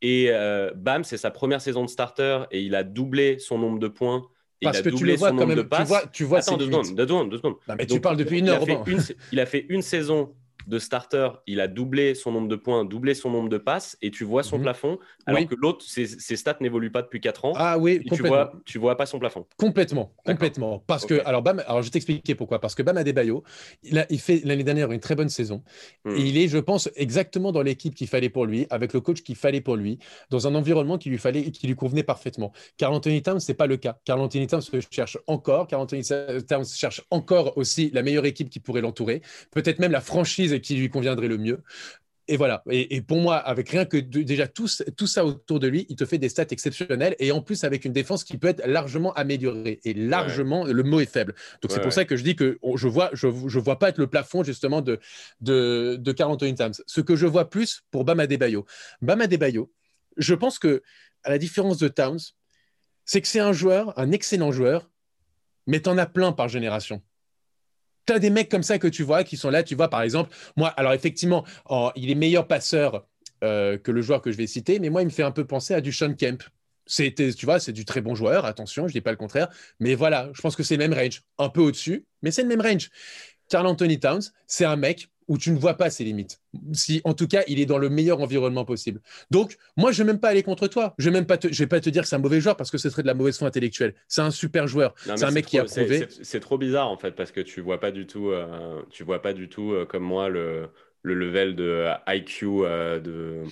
[0.00, 3.78] Et euh, bam, c'est sa première saison de starter et il a doublé son nombre
[3.78, 4.22] de points.
[4.60, 5.56] Parce il a que doublé tu le vois son quand même.
[5.56, 5.82] De passes.
[5.82, 7.56] Tu vois, tu vois Attends, deux secondes, deux secondes, deux secondes.
[7.76, 8.62] mais tu parles depuis une heure.
[8.64, 9.00] Il a, fait une,
[9.32, 10.34] il a fait une saison
[10.66, 14.10] de starter, il a doublé son nombre de points, doublé son nombre de passes, et
[14.10, 14.62] tu vois son mhm.
[14.64, 17.52] plafond, alors que l'autre, ses, stats n'évoluent pas depuis 4 ans.
[17.56, 19.46] Ah oui, tu vois, tu vois pas son plafond.
[19.56, 20.82] Complètement, complètement.
[20.86, 22.60] Parce que, alors, Bam, alors je vais t'expliquer pourquoi.
[22.60, 23.42] Parce que Bam Adebayo,
[23.82, 25.62] il, a, il fait l'année dernière une très bonne saison.
[26.04, 26.16] Hmm.
[26.16, 29.22] Et il est, je pense, exactement dans l'équipe qu'il fallait pour lui, avec le coach
[29.22, 29.98] qu'il fallait pour lui,
[30.30, 32.52] dans un environnement qui lui fallait, qui lui convenait parfaitement.
[32.76, 33.98] Carl Anthony Towns, c'est pas le cas.
[34.04, 35.66] Carl Anthony Towns cherche encore.
[35.66, 39.22] Carl Anthony Towns cherche encore aussi la meilleure équipe qui pourrait l'entourer.
[39.50, 41.62] Peut-être même la franchise qui lui conviendrait le mieux.
[42.28, 42.62] Et voilà.
[42.70, 46.06] Et, pour moi, avec rien que déjà tout, tout, ça autour de lui, il te
[46.06, 49.80] fait des stats exceptionnelles et en plus avec une défense qui peut être largement améliorée.
[49.84, 51.34] Et largement, le mot est faible.
[51.60, 53.98] Donc c'est pour ça que je dis que je vois, je, je, vois pas être
[53.98, 55.00] le plafond justement de,
[55.40, 56.74] de, de Carl Anthony Towns.
[56.86, 58.66] Ce que je vois plus pour Bam Adebayo.
[59.00, 59.72] Bam Adebayo,
[60.16, 60.82] je pense que
[61.24, 62.20] à la différence de Towns,
[63.04, 64.88] c'est que c'est un joueur, un excellent joueur,
[65.66, 67.02] mais tu en as plein par génération
[68.06, 69.62] tu as des mecs comme ça que tu vois qui sont là.
[69.62, 71.44] Tu vois, par exemple, moi, alors effectivement,
[71.96, 73.06] il est meilleur passeur
[73.44, 75.44] euh, que le joueur que je vais citer, mais moi, il me fait un peu
[75.44, 76.42] penser à du Sean Kemp.
[76.86, 79.48] Tu vois, c'est du très bon joueur, attention, je dis pas le contraire,
[79.80, 82.48] mais voilà, je pense que c'est le même range, un peu au-dessus, mais c'est le
[82.48, 82.90] même range.
[83.48, 86.40] Carl Anthony Towns, c'est un mec où tu ne vois pas ses limites.
[86.72, 89.00] Si, en tout cas, il est dans le meilleur environnement possible.
[89.30, 90.94] Donc, moi, je ne vais même pas aller contre toi.
[90.98, 92.70] Je ne vais, pas te, vais pas te dire que c'est un mauvais joueur parce
[92.70, 93.94] que ce serait de la mauvaise foi intellectuelle.
[94.08, 94.94] C'est un super joueur.
[94.96, 96.06] C'est un mec qui a prouvé.
[96.22, 99.22] C'est trop bizarre, en fait, parce que tu vois pas du tout, euh, tu vois
[99.22, 100.68] pas du tout euh, comme moi le,
[101.02, 103.42] le level de IQ euh, de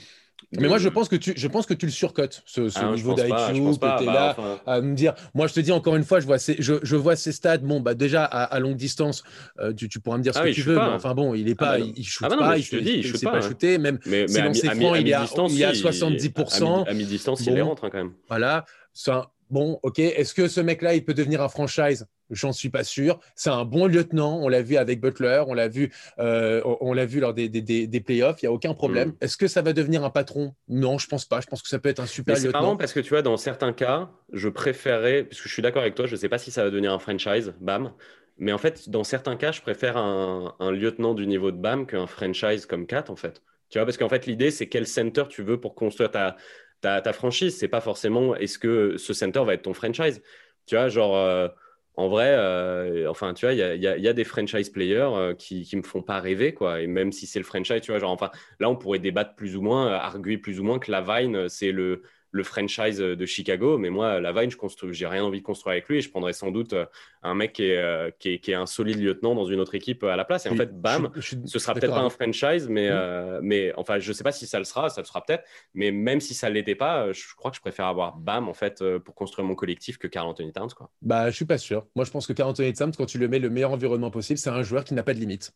[0.59, 3.15] mais moi, je pense que tu, je pense que tu le surcotes, ce, ah, niveau
[3.15, 5.15] d'IQ, que tu es là à me dire.
[5.35, 7.63] Moi, je te dis encore une fois, je vois ces, je, je vois ces stades.
[7.63, 9.23] Bon, bah, déjà, à, longue distance,
[9.59, 10.77] euh, tu, tu, pourras me dire ce ah que tu veux.
[10.77, 13.17] Mais enfin, bon, il est pas, ah bah il, shoot pas, il, te dis, il
[13.17, 13.79] sait pas, shooter.
[13.79, 16.89] Même mais, mais lancers francs, il, est à, il est à 70%.
[16.89, 18.13] À mi-distance, il les rentre hein, quand même.
[18.29, 18.65] Voilà.
[19.51, 22.07] Bon, ok, est-ce que ce mec-là, il peut devenir un franchise?
[22.31, 23.19] J'en suis pas sûr.
[23.35, 24.39] C'est un bon lieutenant.
[24.41, 28.01] On l'a vu avec Butler, on l'a vu, euh, on l'a vu lors des, des,
[28.01, 28.41] playoffs.
[28.43, 29.09] Il n'y a aucun problème.
[29.09, 29.17] Mm.
[29.21, 30.55] Est-ce que ça va devenir un patron?
[30.69, 31.41] Non, je pense pas.
[31.41, 32.51] Je pense que ça peut être un super lieutenant.
[32.51, 35.63] C'est marrant parce que tu vois, dans certains cas, je préférerais, parce que je suis
[35.63, 37.93] d'accord avec toi, je ne sais pas si ça va devenir un franchise, bam.
[38.41, 42.07] Mais en fait, dans certains cas, je préfère un, lieutenant du niveau de BAM qu'un
[42.07, 43.43] franchise comme Cat, en fait.
[43.69, 46.37] Tu vois, parce qu'en fait, l'idée, c'est quel center tu veux pour construire ta,
[46.81, 47.57] ta, ta franchise.
[47.59, 50.23] C'est pas forcément est-ce que ce center va être ton franchise.
[50.67, 51.49] Tu vois, genre, euh,
[51.97, 55.35] en vrai, euh, enfin, tu vois, il y a, y a, des franchise players euh,
[55.35, 56.81] qui, qui me font pas rêver, quoi.
[56.81, 59.57] Et même si c'est le franchise, tu vois, genre, enfin, là, on pourrait débattre plus
[59.57, 63.79] ou moins, arguer plus ou moins que la Vine, c'est le, le franchise de Chicago.
[63.79, 66.11] Mais moi, la Vine, je construis, j'ai rien envie de construire avec lui et je
[66.11, 66.87] prendrais sans doute euh,
[67.23, 69.75] un mec qui est, euh, qui est, qui est un solide lieutenant dans une autre
[69.75, 70.47] équipe euh, à la place.
[70.47, 72.91] Et en fait, bam, ce sera peut-être pas un franchise, mais,
[73.43, 75.45] mais enfin, je sais pas si ça le sera, ça le sera peut-être.
[75.75, 78.83] Mais même si ça l'était pas, je crois que je préfère avoir bam en fait
[78.99, 80.91] pour construire mon collectif que Carl Anthony Towns, quoi.
[81.03, 81.87] Bah, je suis pas sûr.
[81.95, 84.39] Moi, je pense que Carl Anthony Towns, quand tu le mets le meilleur environnement possible,
[84.39, 85.53] c'est un joueur qui n'a pas de limite.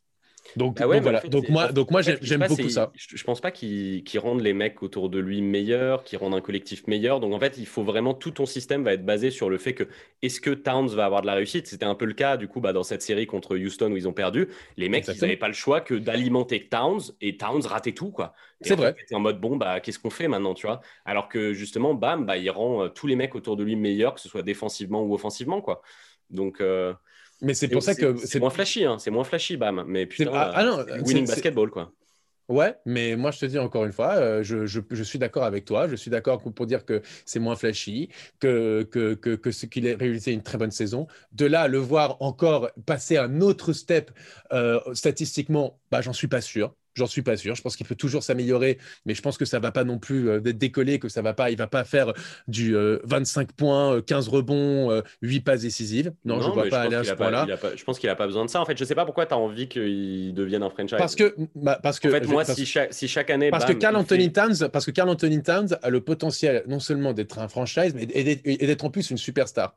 [0.57, 1.21] Donc, ah voilà.
[1.21, 2.93] donc moi, donc moi j'aime beaucoup ça.
[2.95, 6.87] Je, pense pas qu'il rende les mecs autour de lui meilleurs, qu'il rende un collectif
[6.87, 7.21] meilleur.
[7.21, 9.75] Donc en fait, il faut vraiment tout ton système va être basé sur le fait
[9.75, 9.85] que
[10.23, 11.67] est-ce que Towns va avoir de la réussite?
[11.67, 14.07] C'était un peu le cas du coup bah, dans cette série contre Houston où ils
[14.07, 14.49] ont perdu.
[14.77, 18.35] Les mecs, ils n'avaient pas le choix que d'alimenter Towns et Towns ratait tout quoi.
[18.61, 18.95] C'est vrai.
[19.13, 20.81] en mode bon bah qu'est-ce qu'on fait maintenant tu vois?
[21.05, 24.15] Alors que justement bam bah il rend euh, tous les mecs autour de lui meilleurs
[24.15, 25.83] que ce soit défensivement ou offensivement quoi.
[26.31, 26.95] Donc euh,
[27.41, 28.99] mais c'est pour ça que c'est moins flashy, hein.
[28.99, 29.85] c'est moins flashy, bam.
[29.87, 31.93] Mais putain, ah, ah non, winning basketball, quoi.
[32.49, 35.45] Ouais, mais moi je te dis encore une fois, euh, je, je, je, suis d'accord
[35.45, 35.89] avec toi.
[35.89, 39.87] Je suis d'accord pour dire que c'est moins flashy, que, que, que, que ce qu'il
[39.87, 41.07] ait réalisé une très bonne saison.
[41.33, 44.11] De là, le voir encore passer un autre step
[44.53, 46.75] euh, statistiquement, bah, j'en suis pas sûr.
[46.95, 47.55] J'en suis pas sûr.
[47.55, 50.29] Je pense qu'il peut toujours s'améliorer, mais je pense que ça va pas non plus
[50.29, 52.13] euh, décoller, que ça va pas, il va pas faire
[52.49, 52.75] du
[53.05, 56.13] 25 points, 15 rebonds, 8 passes décisives.
[56.25, 57.47] Non, je vois pas aller à ce point-là.
[57.77, 58.61] Je pense qu'il a pas besoin de ça.
[58.61, 60.97] En fait, je sais pas pourquoi tu as envie qu'il devienne un franchise.
[60.99, 62.09] Parce que, bah, parce que.
[62.09, 63.51] En fait, moi, si, chaque, si chaque année.
[63.51, 67.13] Parce que Carl Anthony Towns, parce que Carl Anthony Towns a le potentiel non seulement
[67.13, 69.77] d'être un franchise, mais et d'être en plus une superstar.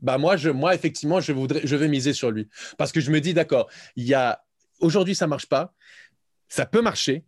[0.00, 3.10] Bah moi, je, moi effectivement, je voudrais, je vais miser sur lui parce que je
[3.10, 4.42] me dis d'accord, il y a
[4.80, 5.72] aujourd'hui ça marche pas,
[6.48, 7.24] ça peut marcher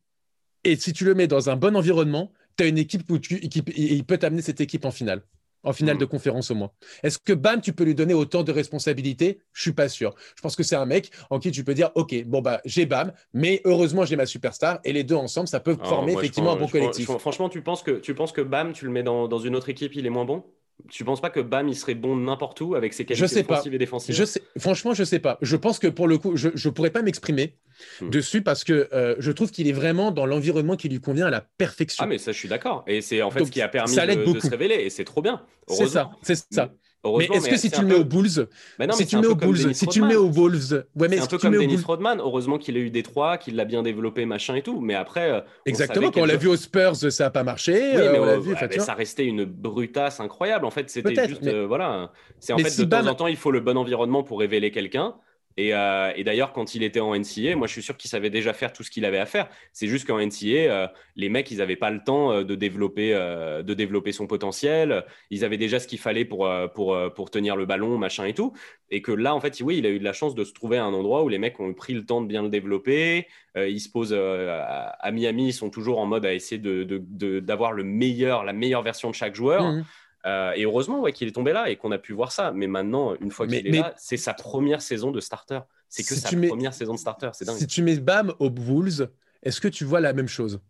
[0.65, 3.41] et si tu le mets dans un bon environnement, tu as une équipe où tu,
[3.77, 5.23] il peut t'amener cette équipe en finale.
[5.65, 6.01] En finale hmm.
[6.01, 6.71] de conférence au moins.
[7.03, 9.41] Est-ce que Bam, tu peux lui donner autant de responsabilités?
[9.53, 10.15] Je suis pas sûr.
[10.37, 12.87] Je pense que c'est un mec en qui tu peux dire, ok, bon bah j'ai
[12.87, 16.53] Bam, mais heureusement j'ai ma superstar et les deux ensemble, ça peut ah, former effectivement
[16.53, 17.07] un bon collectif.
[17.19, 19.69] franchement, tu penses que tu penses que Bam, tu le mets dans, dans une autre
[19.69, 20.45] équipe, il est moins bon?
[20.91, 23.79] Tu penses pas que Bam il serait bon n'importe où avec ses qualités offensives et
[23.79, 25.39] défensives je sais, Franchement, je sais pas.
[25.43, 27.57] Je pense que pour le coup, je ne pourrais pas m'exprimer
[28.01, 28.11] hmm.
[28.11, 31.31] dessus parce que euh, je trouve qu'il est vraiment dans l'environnement qui lui convient à
[31.31, 32.05] la perfection.
[32.05, 32.85] Ah mais ça, je suis d'accord.
[32.87, 35.43] Et c'est en fait ce qui a permis de, se révéler et c'est trop bien.
[35.69, 36.73] C'est ça, c'est ça
[37.05, 38.49] mais est-ce que si tu le mets aux Bulls,
[38.93, 41.23] si tu le mets aux Bulls, si tu le mets aux Wolves, ouais, mais c'est
[41.23, 42.21] un peu comme Dennis Rodman.
[42.21, 44.81] Heureusement qu'il a eu des trois, qu'il l'a bien développé, machin et tout.
[44.81, 46.11] Mais après, euh, exactement.
[46.11, 47.73] Quand on l'a vu aux Spurs, ça n'a pas marché.
[47.73, 50.65] Oui, mais, euh, vu, ça restait une brutasse incroyable.
[50.65, 52.13] En fait, c'était juste, euh, voilà.
[52.41, 55.15] C'est en fait de temps en temps, il faut le bon environnement pour révéler quelqu'un.
[55.59, 58.53] Euh, et, d'ailleurs, quand il était en NCA, moi je suis sûr qu'il savait déjà
[58.53, 59.49] faire tout ce qu'il avait à faire.
[59.73, 60.87] C'est juste qu'en NCA, euh,
[61.17, 65.05] les mecs, ils n'avaient pas le temps euh, de, développer, de développer son potentiel.
[65.31, 68.53] Ils avaient déjà ce qu'il fallait pour, pour, pour tenir le ballon, machin et tout.
[68.91, 70.79] Et que là, en fait, oui, il a eu de la chance de se trouver
[70.79, 73.27] à un endroit où les mecs ont pris le temps de bien le développer.
[73.57, 77.85] ils se posent à Miami, ils sont toujours en mode à essayer d'avoir de, le
[77.85, 79.65] meilleur, la meilleure version de chaque joueur.
[79.65, 79.85] Mmh.
[80.27, 82.53] Euh, et heureusement ouais, qu'il est tombé là et qu'on a pu voir ça.
[82.53, 85.61] Mais maintenant, une fois qu'il est là, c'est sa première saison de starter.
[85.89, 87.31] C'est que sa première saison de starter.
[87.33, 87.57] C'est dingue.
[87.57, 89.09] Si tu mets Bam aux Wolves,
[89.43, 90.61] est-ce que tu vois la même chose?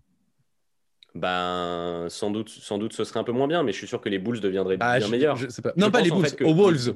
[1.14, 4.01] Ben, sans doute, sans doute, ce serait un peu moins bien, mais je suis sûr
[4.01, 5.38] que les Bulls deviendraient ah, bien meilleurs.
[5.76, 6.94] Non, pas les Bulls, aux Wolves.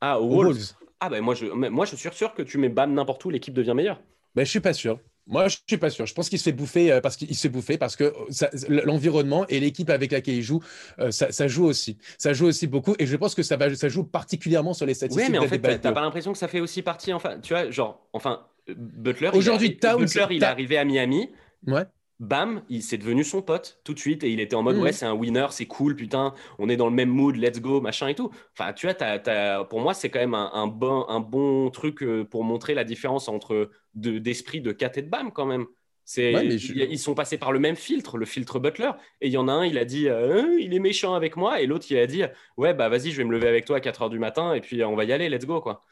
[0.00, 0.74] Ah, aux, Wolves.
[0.98, 3.54] Ah, ben moi je, moi, je suis sûr que tu mets Bam n'importe où, l'équipe
[3.54, 4.00] devient meilleure.
[4.34, 4.98] Ben, je suis pas sûr.
[5.26, 6.06] Moi, je suis pas sûr.
[6.06, 9.46] Je pense qu'il se fait bouffer euh, parce qu'il se fait parce que euh, l'environnement
[9.48, 10.60] et l'équipe avec laquelle il joue,
[10.98, 11.98] euh, ça, joue aussi.
[12.18, 14.94] Ça joue aussi beaucoup et je pense que ça, va, ça joue particulièrement sur les
[14.94, 15.26] statistiques.
[15.26, 17.12] Oui, mais en fait, t'as pas l'impression que ça fait aussi partie.
[17.12, 19.30] Enfin, tu vois, genre, enfin, Butler.
[19.32, 21.30] Aujourd'hui, Butler, il est arrivé à Miami.
[21.66, 21.84] Ouais
[22.22, 24.82] bam, il s'est devenu son pote tout de suite et il était en mode mm.
[24.82, 27.80] ouais c'est un winner, c'est cool, putain, on est dans le même mood, let's go,
[27.80, 28.30] machin et tout.
[28.56, 32.44] Enfin tu vois, pour moi c'est quand même un, bon, un bon truc euh, pour
[32.44, 35.66] montrer la différence entre d'esprit de, Kat et de Bam quand même.
[36.04, 39.46] C'est, Ils sont passés par le même filtre, le filtre Butler, et il y en
[39.48, 42.06] a un, il a dit euh, il est méchant avec moi, et l'autre il a
[42.06, 42.22] dit
[42.56, 44.60] ouais bah vas-y je vais me lever avec toi à 4 heures du matin et
[44.60, 45.84] puis on va y aller, let's go quoi.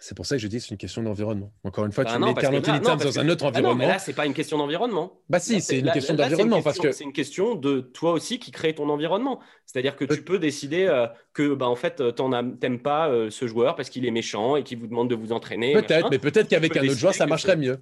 [0.00, 1.52] C'est pour ça que je dis que c'est une question d'environnement.
[1.64, 3.70] Encore une fois, bah tu mets Anthony Towns dans un autre environnement.
[3.70, 5.20] Ah non, mais là, c'est pas une question d'environnement.
[5.28, 8.50] Bah si, c'est une question d'environnement parce que c'est une question de toi aussi qui
[8.50, 9.40] crée ton environnement.
[9.66, 12.12] C'est-à-dire que tu peux décider euh, que bah en fait euh,
[12.60, 15.32] t'aimes pas euh, ce joueur parce qu'il est méchant et qu'il vous demande de vous
[15.32, 15.74] entraîner.
[15.74, 17.78] Peut-être, mais peut-être qu'avec un autre joueur ça marcherait mieux.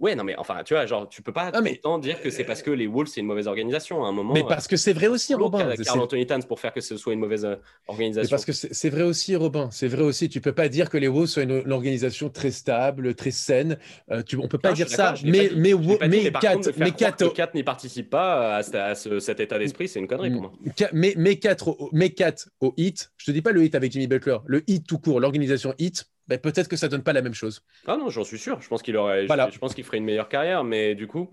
[0.00, 1.80] Ouais, non, mais enfin, tu vois, genre, tu peux pas ah, mais...
[2.00, 4.32] dire que c'est parce que les Wolves, c'est une mauvaise organisation à un moment.
[4.32, 5.74] Mais parce que c'est vrai aussi, Robin.
[5.84, 7.56] Carl Anthony Towns pour faire que ce soit une mauvaise euh,
[7.88, 8.26] organisation.
[8.26, 9.68] Mais parce que c'est vrai aussi, Robin.
[9.72, 10.28] C'est vrai aussi.
[10.28, 13.78] Tu peux pas dire que les Wolves sont une, organisation très stable, très saine.
[14.10, 15.14] Euh, tu, on peut pas dire ça.
[15.24, 15.74] Mais, mais,
[16.08, 20.42] mais, 4 mais 4 n'y participe pas à, cet état d'esprit, c'est une connerie pour
[20.42, 20.52] moi.
[20.92, 24.06] Mais, mais 4 mais 4 au hit, je te dis pas le hit avec Jimmy
[24.06, 27.34] Butler, le hit tout court, l'organisation hit, ben, peut-être que ça donne pas la même
[27.34, 27.62] chose.
[27.86, 28.60] Ah non, j'en suis sûr.
[28.60, 31.30] Je pense qu'il aurait, je, pense qu'il ferait une meilleure carrière, mais du coup,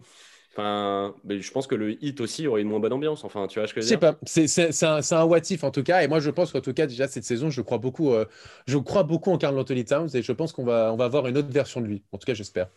[0.53, 3.25] enfin, ben, je pense que le hit aussi aurait une moins bonne ambiance.
[3.25, 3.99] Enfin, tu vois ce que je veux dire?
[3.99, 4.17] pas.
[4.25, 6.87] C'est un, un what if en tout cas, et moi je pense qu'en tout cas
[6.87, 8.25] déjà cette saison, je crois beaucoup, euh,
[8.67, 11.27] je crois beaucoup en Carl Anthony Towns et je pense qu'on va, on va avoir
[11.27, 12.03] une autre version de lui.
[12.13, 12.69] En tout cas, j'espère.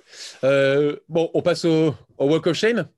[0.42, 2.88] Euh, bon, on passe au, au Walk of Shame.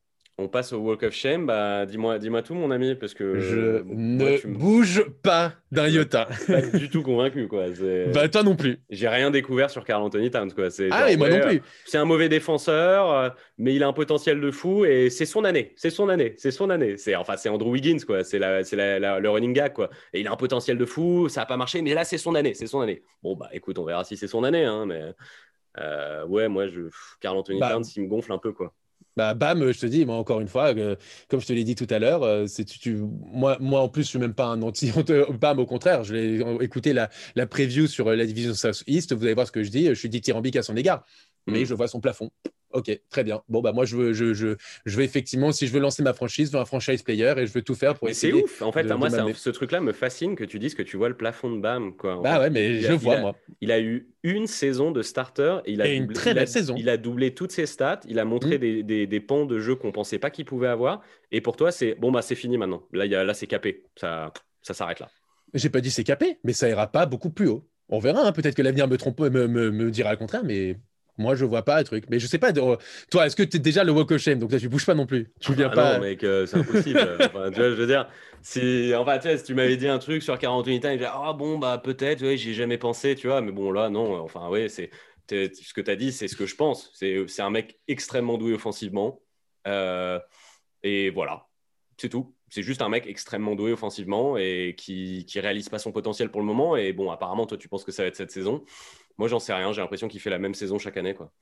[0.41, 1.45] On passe au Walk of Shame.
[1.45, 6.28] Bah, dis-moi, dis-moi tout, mon ami, parce que je ne bouge pas d'un iota.
[6.47, 7.66] Pas du tout convaincu, quoi.
[8.14, 8.80] Bah toi non plus.
[8.88, 10.68] J'ai rien découvert sur Carl Anthony Towns, quoi.
[10.91, 11.62] Ah et moi non plus.
[11.84, 13.28] C'est un mauvais défenseur, euh,
[13.59, 15.74] mais il a un potentiel de fou et c'est son année.
[15.76, 16.34] C'est son année.
[16.38, 16.97] C'est son année.
[16.97, 18.24] C'est enfin c'est Andrew Wiggins, quoi.
[18.24, 19.91] C'est la, c'est le running gag, quoi.
[20.14, 21.28] Et il a un potentiel de fou.
[21.28, 22.55] Ça a pas marché, mais là c'est son année.
[22.55, 23.03] C'est son année.
[23.22, 25.03] Bon bah écoute, on verra si c'est son année, hein, mais.
[25.78, 26.80] Euh, ouais, moi, je...
[27.20, 28.74] Carl Anthony bah, Towns, il me gonfle un peu, quoi.
[29.16, 30.96] Bah, bam, je te dis, moi, encore une fois, euh,
[31.28, 32.96] comme je te l'ai dit tout à l'heure, euh, c'est tu,
[33.32, 34.92] moi, moi, en plus, je suis même pas un anti
[35.40, 39.12] bam, au contraire, je l'ai écouté la, la preview sur euh, la division South East,
[39.12, 41.04] vous allez voir ce que je dis, je suis dithyrambique à son égard,
[41.46, 41.66] mais mm.
[41.66, 42.30] je vois son plafond.
[42.73, 43.43] Ok, très bien.
[43.49, 44.55] Bon, bah moi, je veux, je, je,
[44.87, 47.47] je veux effectivement, si je veux lancer ma franchise, je veux un franchise player et
[47.47, 48.45] je veux tout faire pour Mais c'est essayer.
[48.45, 48.62] ouf.
[48.62, 49.35] En fait, de- moi, c'est un- m'amener.
[49.35, 51.97] ce truc-là me fascine que tu dises que tu vois le plafond de Bam.
[51.97, 52.21] Quoi.
[52.23, 53.37] Bah fait, ouais, mais il je a- le il vois, a- moi.
[53.61, 56.39] Il a eu une saison de starter et il a Et une doublé, très il
[56.39, 56.75] a- belle saison.
[56.77, 58.01] Il a doublé toutes ses stats.
[58.09, 58.61] Il a montré Mm.
[58.61, 61.03] des, des, des pans de jeu qu'on pensait pas qu'il pouvait avoir.
[61.33, 62.85] Et pour toi, c'est bon, bah c'est fini maintenant.
[62.93, 63.83] Là, y a, là c'est capé.
[63.97, 65.09] Ça, ça s'arrête là.
[65.55, 67.66] J'ai pas dit c'est capé, mais ça ira pas beaucoup plus haut.
[67.89, 70.79] On verra, hein, peut-être que l'avenir me trompe, me, me, me dira le contraire, mais
[71.21, 72.05] moi, je vois pas un truc.
[72.11, 72.61] Mais je sais pas, de-
[73.11, 74.39] toi, est-ce que tu es déjà le walk of shame?
[74.39, 75.31] Donc là, tu bouges pas non plus.
[75.41, 75.95] Tu viens Ah pas.
[75.95, 77.01] non, mec, euh, c'est impossible.
[77.21, 78.09] Enfin, tu vois, je veux dire,
[78.43, 81.09] si, enfin, tu vois, si tu m'avais dit un truc sur 40 unités, je disais,
[81.12, 84.16] ah bon, bah peut-être, ouais, j'y ai jamais pensé, tu vois, mais bon, là, non,
[84.16, 84.91] euh, enfin, ouais, c'est
[85.31, 86.91] ce que tu as dit, c'est ce que je pense.
[86.95, 89.21] C'est c'est un mec extrêmement doué offensivement.
[89.68, 90.18] Euh,
[90.83, 91.47] et voilà,
[91.99, 92.35] c'est tout.
[92.49, 96.41] C'est juste un mec extrêmement doué offensivement et qui, qui réalise pas son potentiel pour
[96.41, 96.75] le moment.
[96.77, 98.64] Et bon, apparemment, toi, tu penses que ça va être cette saison.
[99.21, 99.73] Moi, j'en sais rien.
[99.73, 101.33] J'ai l'impression qu'il fait la même saison chaque année, quoi.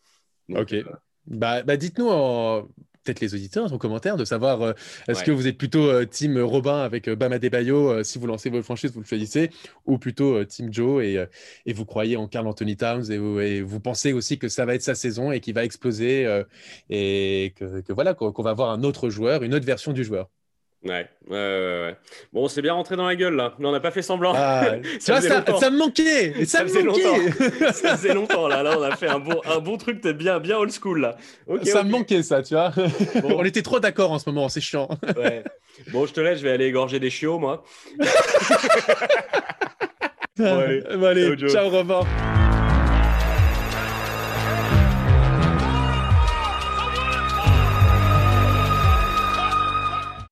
[0.49, 0.75] Donc, Ok.
[0.87, 0.93] euh,
[1.27, 2.63] Bah, bah dites-nous en
[3.05, 4.73] peut-être les auditeurs en commentaire de savoir euh,
[5.09, 5.25] est-ce Ouais.
[5.25, 8.51] que vous êtes plutôt euh, team Robin avec euh, Bam Adebayo euh, si vous lancez
[8.51, 9.51] votre franchise vous le choisissez
[9.87, 11.25] ou plutôt team Joe et,
[11.67, 14.65] et vous croyez en Carl Anthony Towns et vous, et vous pensez aussi que ça
[14.67, 16.43] va être sa saison et qu'il va exploser
[16.91, 20.05] et que, que voilà qu'on qu'on va avoir un autre joueur une autre version du
[20.05, 20.29] joueur?
[20.85, 21.97] Ouais, ouais, ouais.
[22.33, 24.33] Bon, c'est bien rentré dans la gueule là, mais on n'a pas fait semblant.
[24.37, 24.65] Ah,
[25.01, 25.59] Ça ça, longtemps.
[25.59, 28.63] ça me manquait ça, me faisait manquait ça faisait longtemps là.
[28.63, 31.17] Là, on a fait un bon, un bon truc, t'es bien, bien old school là.
[31.65, 32.73] Ça me manquait ça tu vois
[33.23, 33.39] Bon.
[33.41, 35.43] on était trop d'accord en ce moment c'est chiant Ouais.
[35.93, 37.65] Bon, je te laisse, je vais aller égorger des chiots moi.
[40.39, 40.83] allez.
[40.97, 42.01] Bon, allez, Ciao, ciao Robin